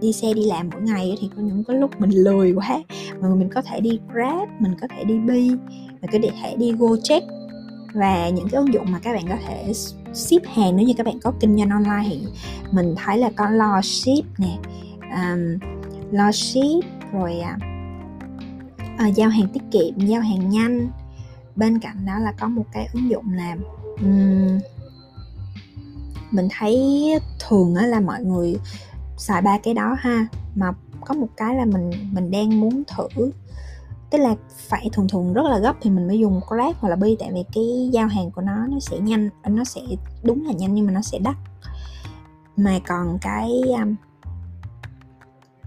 đi 0.00 0.12
xe 0.12 0.34
đi 0.34 0.44
làm 0.44 0.70
mỗi 0.72 0.82
ngày 0.82 1.16
thì 1.20 1.30
có 1.36 1.42
những 1.42 1.64
cái 1.64 1.76
lúc 1.76 2.00
mình 2.00 2.10
lười 2.10 2.52
quá 2.52 2.82
mà 3.20 3.34
mình 3.34 3.48
có 3.54 3.62
thể 3.62 3.80
đi 3.80 4.00
grab 4.12 4.48
mình 4.58 4.72
có 4.80 4.86
thể 4.90 5.04
đi 5.04 5.18
bi 5.18 5.50
mình 6.00 6.10
có 6.12 6.18
thể 6.42 6.56
đi 6.56 6.72
gojek. 6.72 7.20
Và 7.94 8.28
những 8.28 8.48
cái 8.48 8.58
ứng 8.58 8.72
dụng 8.72 8.92
mà 8.92 8.98
các 8.98 9.12
bạn 9.12 9.24
có 9.28 9.36
thể 9.46 9.72
ship 10.12 10.46
hàng 10.54 10.76
nếu 10.76 10.86
như 10.86 10.94
các 10.96 11.06
bạn 11.06 11.20
có 11.22 11.32
kinh 11.40 11.56
doanh 11.56 11.70
online 11.70 12.08
thì 12.08 12.20
mình 12.70 12.94
thấy 13.04 13.18
là 13.18 13.30
có 13.36 13.50
lo 13.50 13.80
ship 13.82 14.38
nè 14.38 14.58
um, 15.00 15.58
lo 16.10 16.32
ship 16.32 16.84
rồi 17.12 17.40
uh, 17.40 17.62
uh, 19.08 19.14
giao 19.14 19.28
hàng 19.28 19.46
tiết 19.52 19.62
kiệm 19.70 20.06
giao 20.06 20.20
hàng 20.20 20.50
nhanh 20.50 20.88
bên 21.56 21.78
cạnh 21.78 22.06
đó 22.06 22.18
là 22.18 22.32
có 22.32 22.48
một 22.48 22.64
cái 22.72 22.88
ứng 22.92 23.10
dụng 23.10 23.32
là 23.32 23.56
um, 24.00 24.58
mình 26.30 26.48
thấy 26.58 26.78
thường 27.48 27.74
á 27.74 27.86
là 27.86 28.00
mọi 28.00 28.24
người 28.24 28.56
xài 29.16 29.42
ba 29.42 29.58
cái 29.58 29.74
đó 29.74 29.96
ha 29.98 30.26
mà 30.54 30.72
có 31.04 31.14
một 31.14 31.28
cái 31.36 31.54
là 31.54 31.64
mình 31.64 31.90
mình 32.12 32.30
đang 32.30 32.60
muốn 32.60 32.82
thử. 32.96 33.30
Tức 34.10 34.18
là 34.18 34.34
phải 34.68 34.90
thường 34.92 35.08
thường 35.08 35.32
rất 35.32 35.42
là 35.44 35.58
gấp 35.58 35.76
thì 35.80 35.90
mình 35.90 36.06
mới 36.06 36.18
dùng 36.18 36.40
Grab 36.48 36.76
hoặc 36.78 36.88
là 36.88 36.96
Bi 36.96 37.16
tại 37.20 37.30
vì 37.32 37.44
cái 37.52 37.90
giao 37.92 38.06
hàng 38.06 38.30
của 38.30 38.42
nó 38.42 38.66
nó 38.66 38.80
sẽ 38.80 38.98
nhanh 38.98 39.28
nó 39.46 39.64
sẽ 39.64 39.80
đúng 40.22 40.44
là 40.46 40.52
nhanh 40.52 40.74
nhưng 40.74 40.86
mà 40.86 40.92
nó 40.92 41.02
sẽ 41.02 41.18
đắt. 41.18 41.36
Mà 42.56 42.78
còn 42.86 43.18
cái 43.20 43.50
um, 43.82 43.94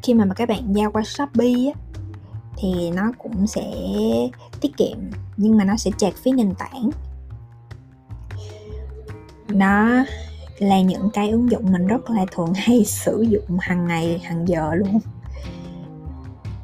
khi 0.01 0.13
mà 0.13 0.25
mà 0.25 0.33
các 0.33 0.49
bạn 0.49 0.75
giao 0.75 0.91
qua 0.91 1.03
Shopee 1.03 1.71
á 1.75 1.79
thì 2.57 2.91
nó 2.91 3.11
cũng 3.17 3.47
sẽ 3.47 3.63
tiết 4.63 4.77
kiệm 4.77 4.97
nhưng 5.37 5.57
mà 5.57 5.63
nó 5.63 5.77
sẽ 5.77 5.91
chạc 5.97 6.13
phí 6.15 6.31
nền 6.31 6.53
tảng. 6.55 6.89
Nó 9.49 10.03
là 10.59 10.81
những 10.81 11.09
cái 11.13 11.29
ứng 11.29 11.51
dụng 11.51 11.71
mình 11.71 11.87
rất 11.87 12.09
là 12.09 12.25
thường 12.31 12.53
hay 12.55 12.85
sử 12.85 13.25
dụng 13.29 13.57
hàng 13.59 13.87
ngày 13.87 14.19
hàng 14.23 14.47
giờ 14.47 14.75
luôn. 14.75 14.99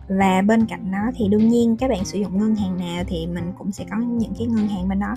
Và 0.08 0.42
bên 0.42 0.66
cạnh 0.66 0.92
đó 0.92 1.12
thì 1.16 1.28
đương 1.28 1.50
nhiên 1.50 1.78
các 1.78 1.90
bạn 1.90 2.06
sử 2.06 2.20
dụng 2.20 2.38
ngân 2.38 2.56
hàng 2.56 2.78
nào 2.78 3.04
thì 3.08 3.28
mình 3.28 3.54
cũng 3.58 3.72
sẽ 3.72 3.86
có 3.92 3.98
những 3.98 4.34
cái 4.38 4.48
ngân 4.48 4.68
hàng 4.68 4.90
bên 4.90 5.00
đó. 5.00 5.16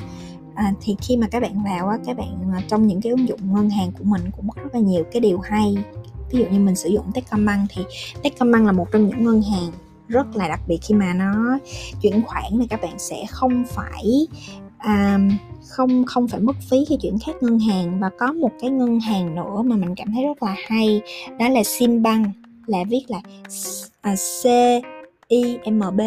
À, 0.54 0.72
thì 0.80 0.96
khi 1.00 1.16
mà 1.16 1.28
các 1.28 1.42
bạn 1.42 1.64
vào 1.64 1.88
á 1.88 1.98
các 2.06 2.16
bạn 2.16 2.52
à, 2.52 2.60
trong 2.68 2.86
những 2.86 3.00
cái 3.00 3.10
ứng 3.10 3.28
dụng 3.28 3.54
ngân 3.54 3.70
hàng 3.70 3.92
của 3.92 4.04
mình 4.04 4.22
cũng 4.36 4.48
rất 4.56 4.74
là 4.74 4.80
nhiều 4.80 5.04
cái 5.12 5.20
điều 5.20 5.38
hay. 5.38 5.76
Ví 6.30 6.38
dụ 6.38 6.44
như 6.50 6.58
mình 6.58 6.76
sử 6.76 6.88
dụng 6.88 7.12
Techcombank 7.14 7.70
thì 7.74 7.82
Techcombank 8.22 8.66
là 8.66 8.72
một 8.72 8.88
trong 8.92 9.08
những 9.08 9.24
ngân 9.24 9.42
hàng 9.42 9.72
rất 10.08 10.36
là 10.36 10.48
đặc 10.48 10.60
biệt 10.68 10.78
khi 10.82 10.94
mà 10.94 11.14
nó 11.14 11.58
chuyển 12.02 12.22
khoản 12.22 12.52
thì 12.60 12.66
các 12.66 12.82
bạn 12.82 12.98
sẽ 12.98 13.24
không 13.30 13.64
phải 13.68 14.26
um, 14.84 15.28
không 15.68 16.04
không 16.04 16.28
phải 16.28 16.40
mất 16.40 16.56
phí 16.70 16.84
khi 16.88 16.96
chuyển 17.02 17.18
khác 17.18 17.32
ngân 17.40 17.58
hàng. 17.58 18.00
Và 18.00 18.10
có 18.18 18.32
một 18.32 18.50
cái 18.60 18.70
ngân 18.70 19.00
hàng 19.00 19.34
nữa 19.34 19.62
mà 19.64 19.76
mình 19.76 19.94
cảm 19.94 20.12
thấy 20.14 20.24
rất 20.24 20.42
là 20.42 20.56
hay 20.66 21.00
đó 21.38 21.48
là 21.48 21.62
Simbank 21.64 22.26
là 22.66 22.84
viết 22.88 23.04
là 23.08 23.20
à, 24.00 24.14
C 24.14 24.46
I 25.28 25.58
M 25.70 25.80
B. 25.96 26.00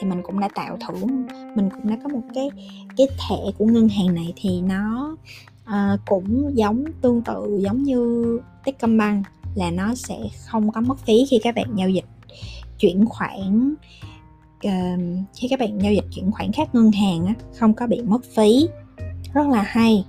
Thì 0.00 0.08
mình 0.08 0.22
cũng 0.22 0.40
đã 0.40 0.48
tạo 0.54 0.78
thử 0.86 1.06
mình 1.54 1.70
cũng 1.70 1.90
đã 1.90 1.96
có 2.02 2.08
một 2.08 2.22
cái 2.34 2.50
cái 2.96 3.06
thẻ 3.06 3.36
của 3.58 3.64
ngân 3.64 3.88
hàng 3.88 4.14
này 4.14 4.32
thì 4.36 4.60
nó 4.60 5.16
uh, 5.64 6.00
cũng 6.06 6.50
giống 6.54 6.84
tương 7.00 7.22
tự 7.22 7.58
giống 7.60 7.82
như 7.82 8.38
Techcombank 8.64 9.26
là 9.54 9.70
nó 9.70 9.94
sẽ 9.94 10.18
không 10.46 10.72
có 10.72 10.80
mất 10.80 10.98
phí 10.98 11.26
khi 11.30 11.38
các 11.42 11.54
bạn 11.54 11.66
giao 11.76 11.88
dịch 11.88 12.04
chuyển 12.80 13.04
khoản 13.06 13.74
uh, 14.66 15.00
khi 15.34 15.48
các 15.48 15.58
bạn 15.60 15.78
giao 15.82 15.92
dịch 15.92 16.04
chuyển 16.14 16.30
khoản 16.30 16.52
khác 16.52 16.74
ngân 16.74 16.92
hàng 16.92 17.26
á, 17.26 17.34
không 17.58 17.74
có 17.74 17.86
bị 17.86 18.02
mất 18.02 18.24
phí. 18.24 18.68
Rất 19.34 19.48
là 19.48 19.62
hay. 19.62 20.04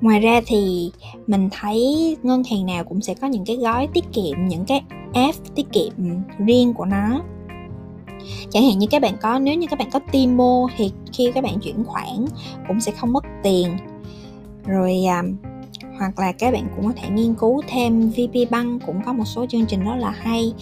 Ngoài 0.00 0.20
ra 0.20 0.40
thì 0.46 0.92
mình 1.26 1.48
thấy 1.52 2.16
ngân 2.22 2.42
hàng 2.50 2.66
nào 2.66 2.84
cũng 2.84 3.00
sẽ 3.00 3.14
có 3.14 3.26
những 3.26 3.44
cái 3.44 3.56
gói 3.56 3.88
tiết 3.94 4.04
kiệm 4.12 4.48
những 4.48 4.64
cái 4.64 4.82
app 5.14 5.54
tiết 5.54 5.66
kiệm 5.72 5.92
riêng 6.38 6.74
của 6.74 6.84
nó. 6.84 7.22
Chẳng 8.50 8.64
hạn 8.64 8.78
như 8.78 8.86
các 8.90 9.02
bạn 9.02 9.14
có 9.20 9.38
nếu 9.38 9.54
như 9.54 9.66
các 9.70 9.78
bạn 9.78 9.88
có 9.92 10.00
Timo 10.12 10.68
thì 10.76 10.92
khi 11.12 11.32
các 11.34 11.44
bạn 11.44 11.60
chuyển 11.60 11.84
khoản 11.84 12.24
cũng 12.68 12.80
sẽ 12.80 12.92
không 12.92 13.12
mất 13.12 13.24
tiền. 13.42 13.76
Rồi 14.66 14.96
um, 15.04 15.49
hoặc 16.00 16.18
là 16.18 16.32
các 16.32 16.52
bạn 16.52 16.66
cũng 16.76 16.86
có 16.86 16.92
thể 16.96 17.08
nghiên 17.10 17.34
cứu 17.34 17.62
thêm 17.68 18.10
VP 18.10 18.50
Bank 18.50 18.82
cũng 18.86 19.02
có 19.06 19.12
một 19.12 19.24
số 19.24 19.46
chương 19.46 19.66
trình 19.66 19.80
rất 19.84 19.94
là 19.98 20.10
hay. 20.10 20.52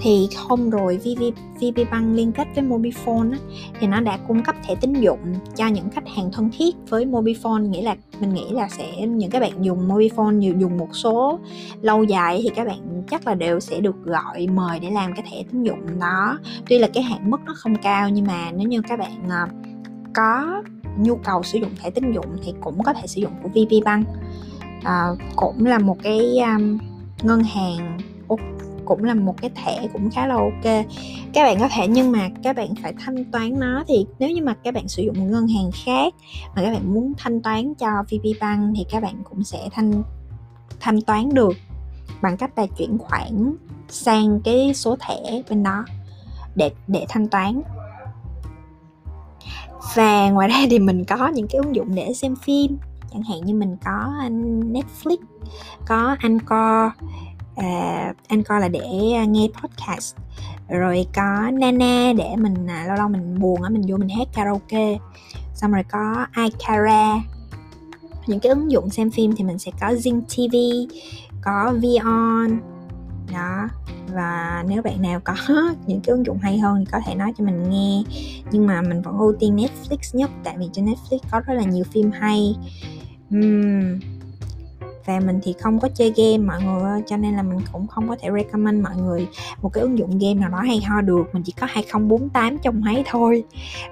Thì 0.00 0.28
hôm 0.36 0.70
rồi 0.70 0.96
VP, 0.96 1.34
VP 1.60 1.90
Bank 1.90 2.16
liên 2.16 2.32
kết 2.32 2.48
với 2.54 2.64
Mobifone 2.64 3.32
á, 3.32 3.38
thì 3.80 3.86
nó 3.86 4.00
đã 4.00 4.18
cung 4.28 4.42
cấp 4.42 4.54
thẻ 4.66 4.74
tín 4.74 4.92
dụng 4.94 5.18
cho 5.56 5.66
những 5.66 5.90
khách 5.90 6.08
hàng 6.16 6.30
thân 6.32 6.50
thiết 6.58 6.76
với 6.88 7.06
Mobifone. 7.06 7.68
Nghĩa 7.68 7.82
là 7.82 7.96
mình 8.20 8.34
nghĩ 8.34 8.50
là 8.50 8.68
sẽ 8.68 9.06
những 9.06 9.30
các 9.30 9.40
bạn 9.40 9.64
dùng 9.64 9.88
Mobifone 9.88 10.58
dùng 10.58 10.78
một 10.78 10.88
số 10.92 11.38
lâu 11.82 12.04
dài 12.04 12.40
thì 12.42 12.50
các 12.54 12.66
bạn 12.66 13.02
chắc 13.10 13.26
là 13.26 13.34
đều 13.34 13.60
sẽ 13.60 13.80
được 13.80 14.04
gọi 14.04 14.46
mời 14.46 14.78
để 14.78 14.90
làm 14.90 15.12
cái 15.14 15.24
thẻ 15.30 15.42
tín 15.52 15.62
dụng 15.62 15.98
đó. 16.00 16.38
Tuy 16.68 16.78
là 16.78 16.88
cái 16.94 17.02
hạn 17.02 17.30
mức 17.30 17.40
nó 17.46 17.54
không 17.56 17.76
cao 17.76 18.08
nhưng 18.08 18.26
mà 18.26 18.50
nếu 18.56 18.68
như 18.68 18.82
các 18.88 18.98
bạn 18.98 19.28
ờ, 19.28 19.46
có 20.14 20.62
nhu 20.98 21.16
cầu 21.16 21.42
sử 21.42 21.58
dụng 21.58 21.70
thẻ 21.82 21.90
tín 21.90 22.12
dụng 22.12 22.36
thì 22.44 22.54
cũng 22.60 22.82
có 22.82 22.92
thể 22.92 23.06
sử 23.06 23.20
dụng 23.20 23.32
của 23.42 23.48
VP 23.48 23.84
Bank 23.84 24.06
à, 24.84 25.08
cũng 25.36 25.66
là 25.66 25.78
một 25.78 25.96
cái 26.02 26.38
um, 26.38 26.78
ngân 27.22 27.42
hàng 27.42 27.98
cũng 28.88 29.04
là 29.04 29.14
một 29.14 29.34
cái 29.40 29.50
thẻ 29.54 29.88
cũng 29.92 30.10
khá 30.10 30.26
là 30.26 30.34
ok. 30.34 30.86
Các 31.32 31.44
bạn 31.44 31.56
có 31.60 31.68
thể 31.76 31.88
nhưng 31.88 32.12
mà 32.12 32.28
các 32.42 32.56
bạn 32.56 32.68
phải 32.82 32.94
thanh 32.98 33.24
toán 33.24 33.60
nó 33.60 33.84
thì 33.88 34.06
nếu 34.18 34.30
như 34.30 34.42
mà 34.42 34.54
các 34.64 34.74
bạn 34.74 34.88
sử 34.88 35.02
dụng 35.02 35.18
một 35.18 35.26
ngân 35.28 35.48
hàng 35.48 35.70
khác 35.84 36.14
mà 36.56 36.62
các 36.62 36.70
bạn 36.72 36.94
muốn 36.94 37.12
thanh 37.18 37.42
toán 37.42 37.74
cho 37.74 37.88
VP 38.02 38.40
Bank 38.40 38.76
thì 38.76 38.84
các 38.90 39.02
bạn 39.02 39.14
cũng 39.24 39.44
sẽ 39.44 39.68
thanh 39.72 40.02
thanh 40.80 41.00
toán 41.00 41.28
được 41.34 41.56
bằng 42.22 42.36
cách 42.36 42.50
là 42.56 42.66
chuyển 42.78 42.98
khoản 42.98 43.54
sang 43.88 44.40
cái 44.44 44.74
số 44.74 44.96
thẻ 45.00 45.42
bên 45.50 45.62
đó 45.62 45.84
để 46.54 46.70
để 46.86 47.06
thanh 47.08 47.28
toán. 47.28 47.62
Và 49.94 50.30
ngoài 50.30 50.48
ra 50.52 50.66
thì 50.70 50.78
mình 50.78 51.04
có 51.04 51.28
những 51.28 51.46
cái 51.48 51.60
ứng 51.64 51.74
dụng 51.74 51.94
để 51.94 52.12
xem 52.12 52.36
phim 52.36 52.78
chẳng 53.12 53.22
hạn 53.22 53.40
như 53.44 53.54
mình 53.54 53.76
có 53.84 54.12
Netflix 54.72 55.16
có 55.86 56.16
Anchor 56.20 56.92
uh, 57.54 58.16
Anchor 58.28 58.60
là 58.60 58.68
để 58.68 59.12
à, 59.16 59.24
nghe 59.24 59.48
podcast 59.62 60.16
rồi 60.68 61.06
có 61.14 61.50
Nana 61.52 62.12
để 62.12 62.36
mình 62.36 62.66
à, 62.66 62.84
lâu 62.86 62.96
lâu 62.96 63.08
mình 63.08 63.38
buồn 63.40 63.62
á 63.62 63.68
mình 63.70 63.82
vô 63.88 63.96
mình 63.96 64.08
hát 64.08 64.28
karaoke 64.34 64.98
xong 65.54 65.72
rồi 65.72 65.82
có 65.90 66.26
iCara 66.36 67.20
những 68.26 68.40
cái 68.40 68.50
ứng 68.50 68.70
dụng 68.70 68.90
xem 68.90 69.10
phim 69.10 69.34
thì 69.36 69.44
mình 69.44 69.58
sẽ 69.58 69.70
có 69.80 69.86
Zing 69.86 70.20
TV 70.20 70.56
có 71.42 71.72
Vion 71.80 72.60
đó. 73.32 73.68
Và 74.14 74.64
nếu 74.68 74.82
bạn 74.82 75.02
nào 75.02 75.20
có 75.24 75.34
những 75.86 76.00
cái 76.00 76.12
ứng 76.12 76.26
dụng 76.26 76.38
hay 76.38 76.58
hơn 76.58 76.78
thì 76.78 76.84
có 76.92 76.98
thể 77.06 77.14
nói 77.14 77.32
cho 77.38 77.44
mình 77.44 77.70
nghe. 77.70 78.02
Nhưng 78.52 78.66
mà 78.66 78.82
mình 78.82 79.02
vẫn 79.02 79.18
ưu 79.18 79.34
tiên 79.40 79.56
Netflix 79.56 80.18
nhất 80.18 80.30
tại 80.44 80.54
vì 80.58 80.66
trên 80.72 80.86
Netflix 80.86 81.18
có 81.30 81.40
rất 81.46 81.54
là 81.54 81.64
nhiều 81.64 81.84
phim 81.84 82.10
hay 82.10 82.56
uhm. 83.36 83.98
và 85.06 85.20
mình 85.20 85.40
thì 85.42 85.54
không 85.60 85.80
có 85.80 85.88
chơi 85.88 86.12
game 86.16 86.38
mọi 86.38 86.62
người 86.62 87.02
cho 87.06 87.16
nên 87.16 87.34
là 87.36 87.42
mình 87.42 87.58
cũng 87.72 87.86
không 87.86 88.08
có 88.08 88.16
thể 88.20 88.28
recommend 88.36 88.84
mọi 88.84 88.96
người 88.96 89.28
một 89.62 89.72
cái 89.72 89.82
ứng 89.82 89.98
dụng 89.98 90.18
game 90.18 90.34
nào 90.34 90.48
đó 90.48 90.58
hay 90.58 90.80
ho 90.80 91.00
được. 91.00 91.24
Mình 91.32 91.42
chỉ 91.42 91.52
có 91.60 91.66
2048 91.70 92.58
trong 92.58 92.80
máy 92.80 93.04
thôi. 93.06 93.44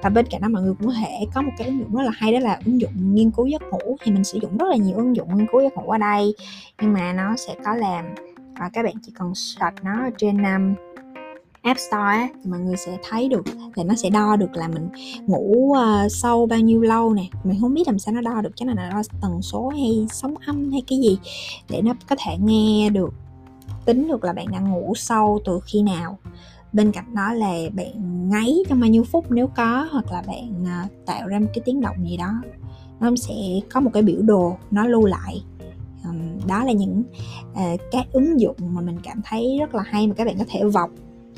Và 0.02 0.10
bên 0.10 0.26
cạnh 0.30 0.40
đó 0.40 0.48
mọi 0.48 0.62
người 0.62 0.74
cũng 0.78 0.88
có 0.88 0.94
thể 1.00 1.26
có 1.34 1.42
một 1.42 1.52
cái 1.58 1.66
ứng 1.66 1.78
dụng 1.78 1.94
rất 1.94 2.02
là 2.02 2.10
hay 2.14 2.32
đó 2.32 2.38
là 2.38 2.58
ứng 2.66 2.80
dụng 2.80 3.14
nghiên 3.14 3.30
cứu 3.30 3.46
giấc 3.46 3.62
ngủ. 3.62 3.96
Thì 4.02 4.12
mình 4.12 4.24
sử 4.24 4.38
dụng 4.42 4.56
rất 4.58 4.66
là 4.68 4.76
nhiều 4.76 4.96
ứng 4.96 5.16
dụng 5.16 5.36
nghiên 5.36 5.46
cứu 5.52 5.60
giấc 5.60 5.74
ngủ 5.74 5.90
ở 5.90 5.98
đây. 5.98 6.34
Nhưng 6.80 6.92
mà 6.92 7.12
nó 7.12 7.36
sẽ 7.36 7.54
có 7.64 7.74
làm 7.74 8.04
và 8.58 8.70
các 8.72 8.84
bạn 8.84 8.94
chỉ 9.02 9.12
cần 9.18 9.34
search 9.34 9.84
nó 9.84 10.04
ở 10.04 10.10
trên 10.18 10.42
um, 10.42 10.74
App 11.66 11.80
Store 11.80 12.28
thì 12.44 12.50
mọi 12.50 12.60
người 12.60 12.76
sẽ 12.76 12.98
thấy 13.08 13.28
được 13.28 13.44
thì 13.76 13.82
nó 13.84 13.94
sẽ 13.94 14.10
đo 14.10 14.36
được 14.36 14.52
là 14.52 14.68
mình 14.68 14.88
ngủ 15.26 15.72
uh, 15.72 16.12
sâu 16.12 16.46
bao 16.46 16.58
nhiêu 16.58 16.80
lâu 16.80 17.14
nè. 17.14 17.24
Mình 17.44 17.58
không 17.60 17.74
biết 17.74 17.86
làm 17.86 17.98
sao 17.98 18.14
nó 18.14 18.20
đo 18.20 18.40
được 18.40 18.50
chắc 18.56 18.68
là 18.68 18.74
nó 18.74 18.90
đo 18.90 19.02
tần 19.20 19.42
số 19.42 19.68
hay 19.68 20.06
sóng 20.12 20.34
âm 20.46 20.70
hay 20.72 20.82
cái 20.86 20.98
gì 20.98 21.18
để 21.68 21.82
nó 21.82 21.94
có 22.08 22.16
thể 22.18 22.36
nghe 22.40 22.90
được 22.90 23.14
tính 23.84 24.08
được 24.08 24.24
là 24.24 24.32
bạn 24.32 24.46
đang 24.52 24.70
ngủ 24.70 24.92
sâu 24.96 25.40
từ 25.44 25.60
khi 25.64 25.82
nào. 25.82 26.18
Bên 26.72 26.92
cạnh 26.92 27.14
đó 27.14 27.32
là 27.32 27.54
bạn 27.72 28.28
ngáy 28.30 28.56
trong 28.68 28.80
bao 28.80 28.90
nhiêu 28.90 29.04
phút 29.04 29.30
nếu 29.30 29.46
có 29.46 29.88
hoặc 29.92 30.12
là 30.12 30.22
bạn 30.26 30.62
uh, 30.62 31.06
tạo 31.06 31.28
ra 31.28 31.38
một 31.38 31.48
cái 31.54 31.62
tiếng 31.64 31.80
động 31.80 31.96
gì 32.08 32.16
đó. 32.16 32.42
Nó 33.00 33.16
sẽ 33.16 33.34
có 33.72 33.80
một 33.80 33.90
cái 33.94 34.02
biểu 34.02 34.22
đồ 34.22 34.56
nó 34.70 34.86
lưu 34.86 35.06
lại. 35.06 35.42
Um, 36.04 36.46
đó 36.46 36.64
là 36.64 36.72
những 36.72 37.02
uh, 37.52 37.80
các 37.92 38.06
ứng 38.12 38.40
dụng 38.40 38.56
mà 38.60 38.80
mình 38.80 38.98
cảm 39.02 39.20
thấy 39.24 39.56
rất 39.60 39.74
là 39.74 39.82
hay 39.86 40.06
mà 40.06 40.14
các 40.14 40.26
bạn 40.26 40.38
có 40.38 40.44
thể 40.48 40.64
vọc 40.64 40.90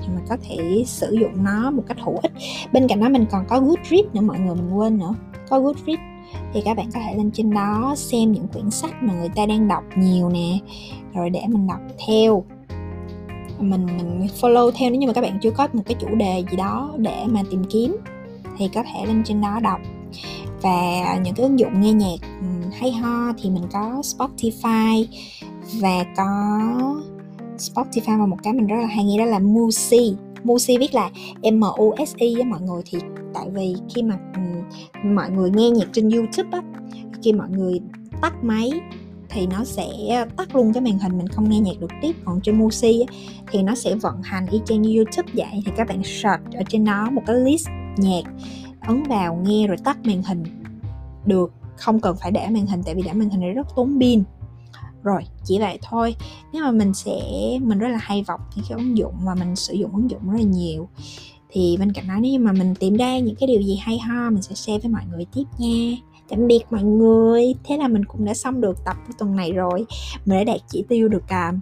thì 0.08 0.14
mình 0.14 0.24
có 0.28 0.36
thể 0.48 0.82
sử 0.86 1.16
dụng 1.20 1.44
nó 1.44 1.70
một 1.70 1.82
cách 1.88 1.96
hữu 2.00 2.16
ích. 2.22 2.32
Bên 2.72 2.88
cạnh 2.88 3.00
đó 3.00 3.08
mình 3.08 3.26
còn 3.30 3.44
có 3.48 3.60
Goodreads 3.60 4.14
nữa, 4.14 4.20
mọi 4.20 4.38
người 4.38 4.54
mình 4.54 4.78
quên 4.78 4.98
nữa. 4.98 5.14
Có 5.48 5.60
Goodreads 5.60 6.02
thì 6.54 6.62
các 6.64 6.76
bạn 6.76 6.90
có 6.94 7.00
thể 7.06 7.14
lên 7.14 7.30
trên 7.30 7.50
đó 7.50 7.94
xem 7.96 8.32
những 8.32 8.48
quyển 8.48 8.70
sách 8.70 9.02
mà 9.02 9.14
người 9.14 9.28
ta 9.28 9.46
đang 9.46 9.68
đọc 9.68 9.84
nhiều 9.96 10.28
nè, 10.28 10.58
rồi 11.14 11.30
để 11.30 11.40
mình 11.48 11.66
đọc 11.66 11.80
theo. 12.06 12.44
Mình 13.58 13.86
mình 13.86 14.26
follow 14.40 14.70
theo, 14.70 14.90
nếu 14.90 15.00
như 15.00 15.06
mà 15.06 15.12
các 15.12 15.20
bạn 15.20 15.38
chưa 15.42 15.50
có 15.50 15.68
một 15.72 15.82
cái 15.86 15.96
chủ 16.00 16.14
đề 16.14 16.44
gì 16.50 16.56
đó 16.56 16.94
để 16.96 17.24
mà 17.26 17.42
tìm 17.50 17.64
kiếm 17.64 17.96
thì 18.58 18.68
có 18.74 18.82
thể 18.82 19.06
lên 19.06 19.22
trên 19.24 19.40
đó 19.40 19.60
đọc. 19.62 19.80
Và 20.62 21.18
những 21.24 21.34
cái 21.34 21.46
ứng 21.46 21.58
dụng 21.58 21.80
nghe 21.80 21.92
nhạc 21.92 22.28
hay 22.72 22.92
ho 22.92 23.32
thì 23.42 23.50
mình 23.50 23.64
có 23.72 24.02
Spotify 24.02 25.04
và 25.80 26.04
có 26.16 26.24
Spotify 27.58 28.18
và 28.18 28.26
một 28.26 28.36
cái 28.42 28.52
mình 28.52 28.66
rất 28.66 28.76
là 28.80 28.86
hay 28.86 29.04
nghe 29.04 29.18
đó 29.18 29.24
là 29.24 29.38
Musi. 29.38 30.14
Musi 30.44 30.78
viết 30.78 30.94
là 30.94 31.10
M 31.52 31.60
U 31.60 31.94
S 32.06 32.14
I 32.16 32.34
với 32.34 32.44
mọi 32.44 32.60
người 32.60 32.82
thì 32.86 32.98
tại 33.34 33.46
vì 33.52 33.74
khi 33.94 34.02
mà 34.02 34.18
um, 34.34 35.14
mọi 35.14 35.30
người 35.30 35.50
nghe 35.50 35.70
nhạc 35.70 35.88
trên 35.92 36.10
YouTube 36.10 36.48
á 36.52 36.62
khi 37.22 37.32
mọi 37.32 37.48
người 37.50 37.80
tắt 38.22 38.34
máy 38.42 38.70
thì 39.30 39.46
nó 39.46 39.64
sẽ 39.64 39.86
tắt 40.36 40.54
luôn 40.54 40.72
cái 40.72 40.82
màn 40.82 40.98
hình 40.98 41.18
mình 41.18 41.28
không 41.28 41.50
nghe 41.50 41.60
nhạc 41.60 41.80
được 41.80 41.90
tiếp. 42.02 42.16
Còn 42.24 42.40
trên 42.40 42.58
Musi 42.58 43.00
á, 43.00 43.14
thì 43.50 43.62
nó 43.62 43.74
sẽ 43.74 43.94
vận 43.94 44.22
hành 44.22 44.46
y 44.50 44.60
chang 44.64 44.82
như 44.82 44.96
YouTube 44.96 45.32
vậy 45.34 45.62
thì 45.66 45.72
các 45.76 45.88
bạn 45.88 46.02
search 46.04 46.42
ở 46.54 46.62
trên 46.68 46.84
đó 46.84 47.10
một 47.10 47.22
cái 47.26 47.36
list 47.36 47.68
nhạc 47.96 48.22
ấn 48.80 49.02
vào 49.02 49.42
nghe 49.46 49.66
rồi 49.66 49.76
tắt 49.84 49.98
màn 50.04 50.22
hình. 50.22 50.44
Được 51.26 51.52
không 51.76 52.00
cần 52.00 52.16
phải 52.20 52.30
để 52.30 52.46
màn 52.50 52.66
hình 52.66 52.82
tại 52.84 52.94
vì 52.94 53.02
để 53.02 53.12
màn 53.12 53.30
hình 53.30 53.40
này 53.40 53.50
rất 53.50 53.66
tốn 53.76 53.98
pin 54.00 54.22
rồi 55.08 55.22
chỉ 55.44 55.58
vậy 55.58 55.78
thôi. 55.82 56.16
Nếu 56.52 56.62
mà 56.62 56.70
mình 56.70 56.94
sẽ 56.94 57.20
mình 57.62 57.78
rất 57.78 57.88
là 57.88 57.98
hay 58.00 58.24
vọc 58.26 58.40
những 58.56 58.64
cái 58.68 58.78
ứng 58.78 58.98
dụng 58.98 59.14
và 59.24 59.34
mình 59.34 59.56
sử 59.56 59.74
dụng 59.74 59.92
ứng 59.92 60.10
dụng 60.10 60.30
rất 60.30 60.36
là 60.38 60.44
nhiều 60.44 60.88
thì 61.50 61.76
bên 61.78 61.92
cạnh 61.92 62.08
đó 62.08 62.14
nếu 62.20 62.40
mà 62.40 62.52
mình 62.52 62.74
tìm 62.74 62.96
ra 62.96 63.18
những 63.18 63.34
cái 63.34 63.46
điều 63.46 63.62
gì 63.62 63.76
hay 63.76 63.98
ho 63.98 64.30
mình 64.30 64.42
sẽ 64.42 64.54
share 64.54 64.78
với 64.78 64.90
mọi 64.90 65.02
người 65.10 65.26
tiếp 65.34 65.44
nha. 65.58 65.96
Tạm 66.28 66.46
biệt 66.46 66.60
mọi 66.70 66.82
người. 66.82 67.54
Thế 67.64 67.76
là 67.76 67.88
mình 67.88 68.04
cũng 68.04 68.24
đã 68.24 68.34
xong 68.34 68.60
được 68.60 68.84
tập 68.84 68.96
của 69.06 69.12
tuần 69.18 69.36
này 69.36 69.52
rồi. 69.52 69.86
Mình 70.24 70.38
đã 70.38 70.44
đạt 70.44 70.60
chỉ 70.68 70.84
tiêu 70.88 71.08
được 71.08 71.28
à, 71.28 71.52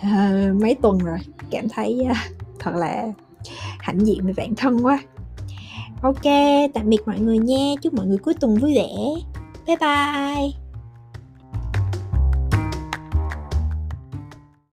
uh, 0.00 0.62
mấy 0.62 0.74
tuần 0.74 0.98
rồi. 0.98 1.18
Cảm 1.50 1.68
thấy 1.68 1.98
uh, 2.10 2.16
thật 2.58 2.72
là 2.74 3.12
hãnh 3.78 4.06
diện 4.06 4.26
về 4.26 4.32
bản 4.36 4.54
thân 4.56 4.86
quá. 4.86 4.98
Ok 6.02 6.24
tạm 6.74 6.88
biệt 6.88 7.00
mọi 7.06 7.20
người 7.20 7.38
nha. 7.38 7.74
Chúc 7.82 7.94
mọi 7.94 8.06
người 8.06 8.18
cuối 8.18 8.34
tuần 8.40 8.54
vui 8.54 8.74
vẻ. 8.74 8.88
Bye 9.66 9.76
bye. 9.76 10.69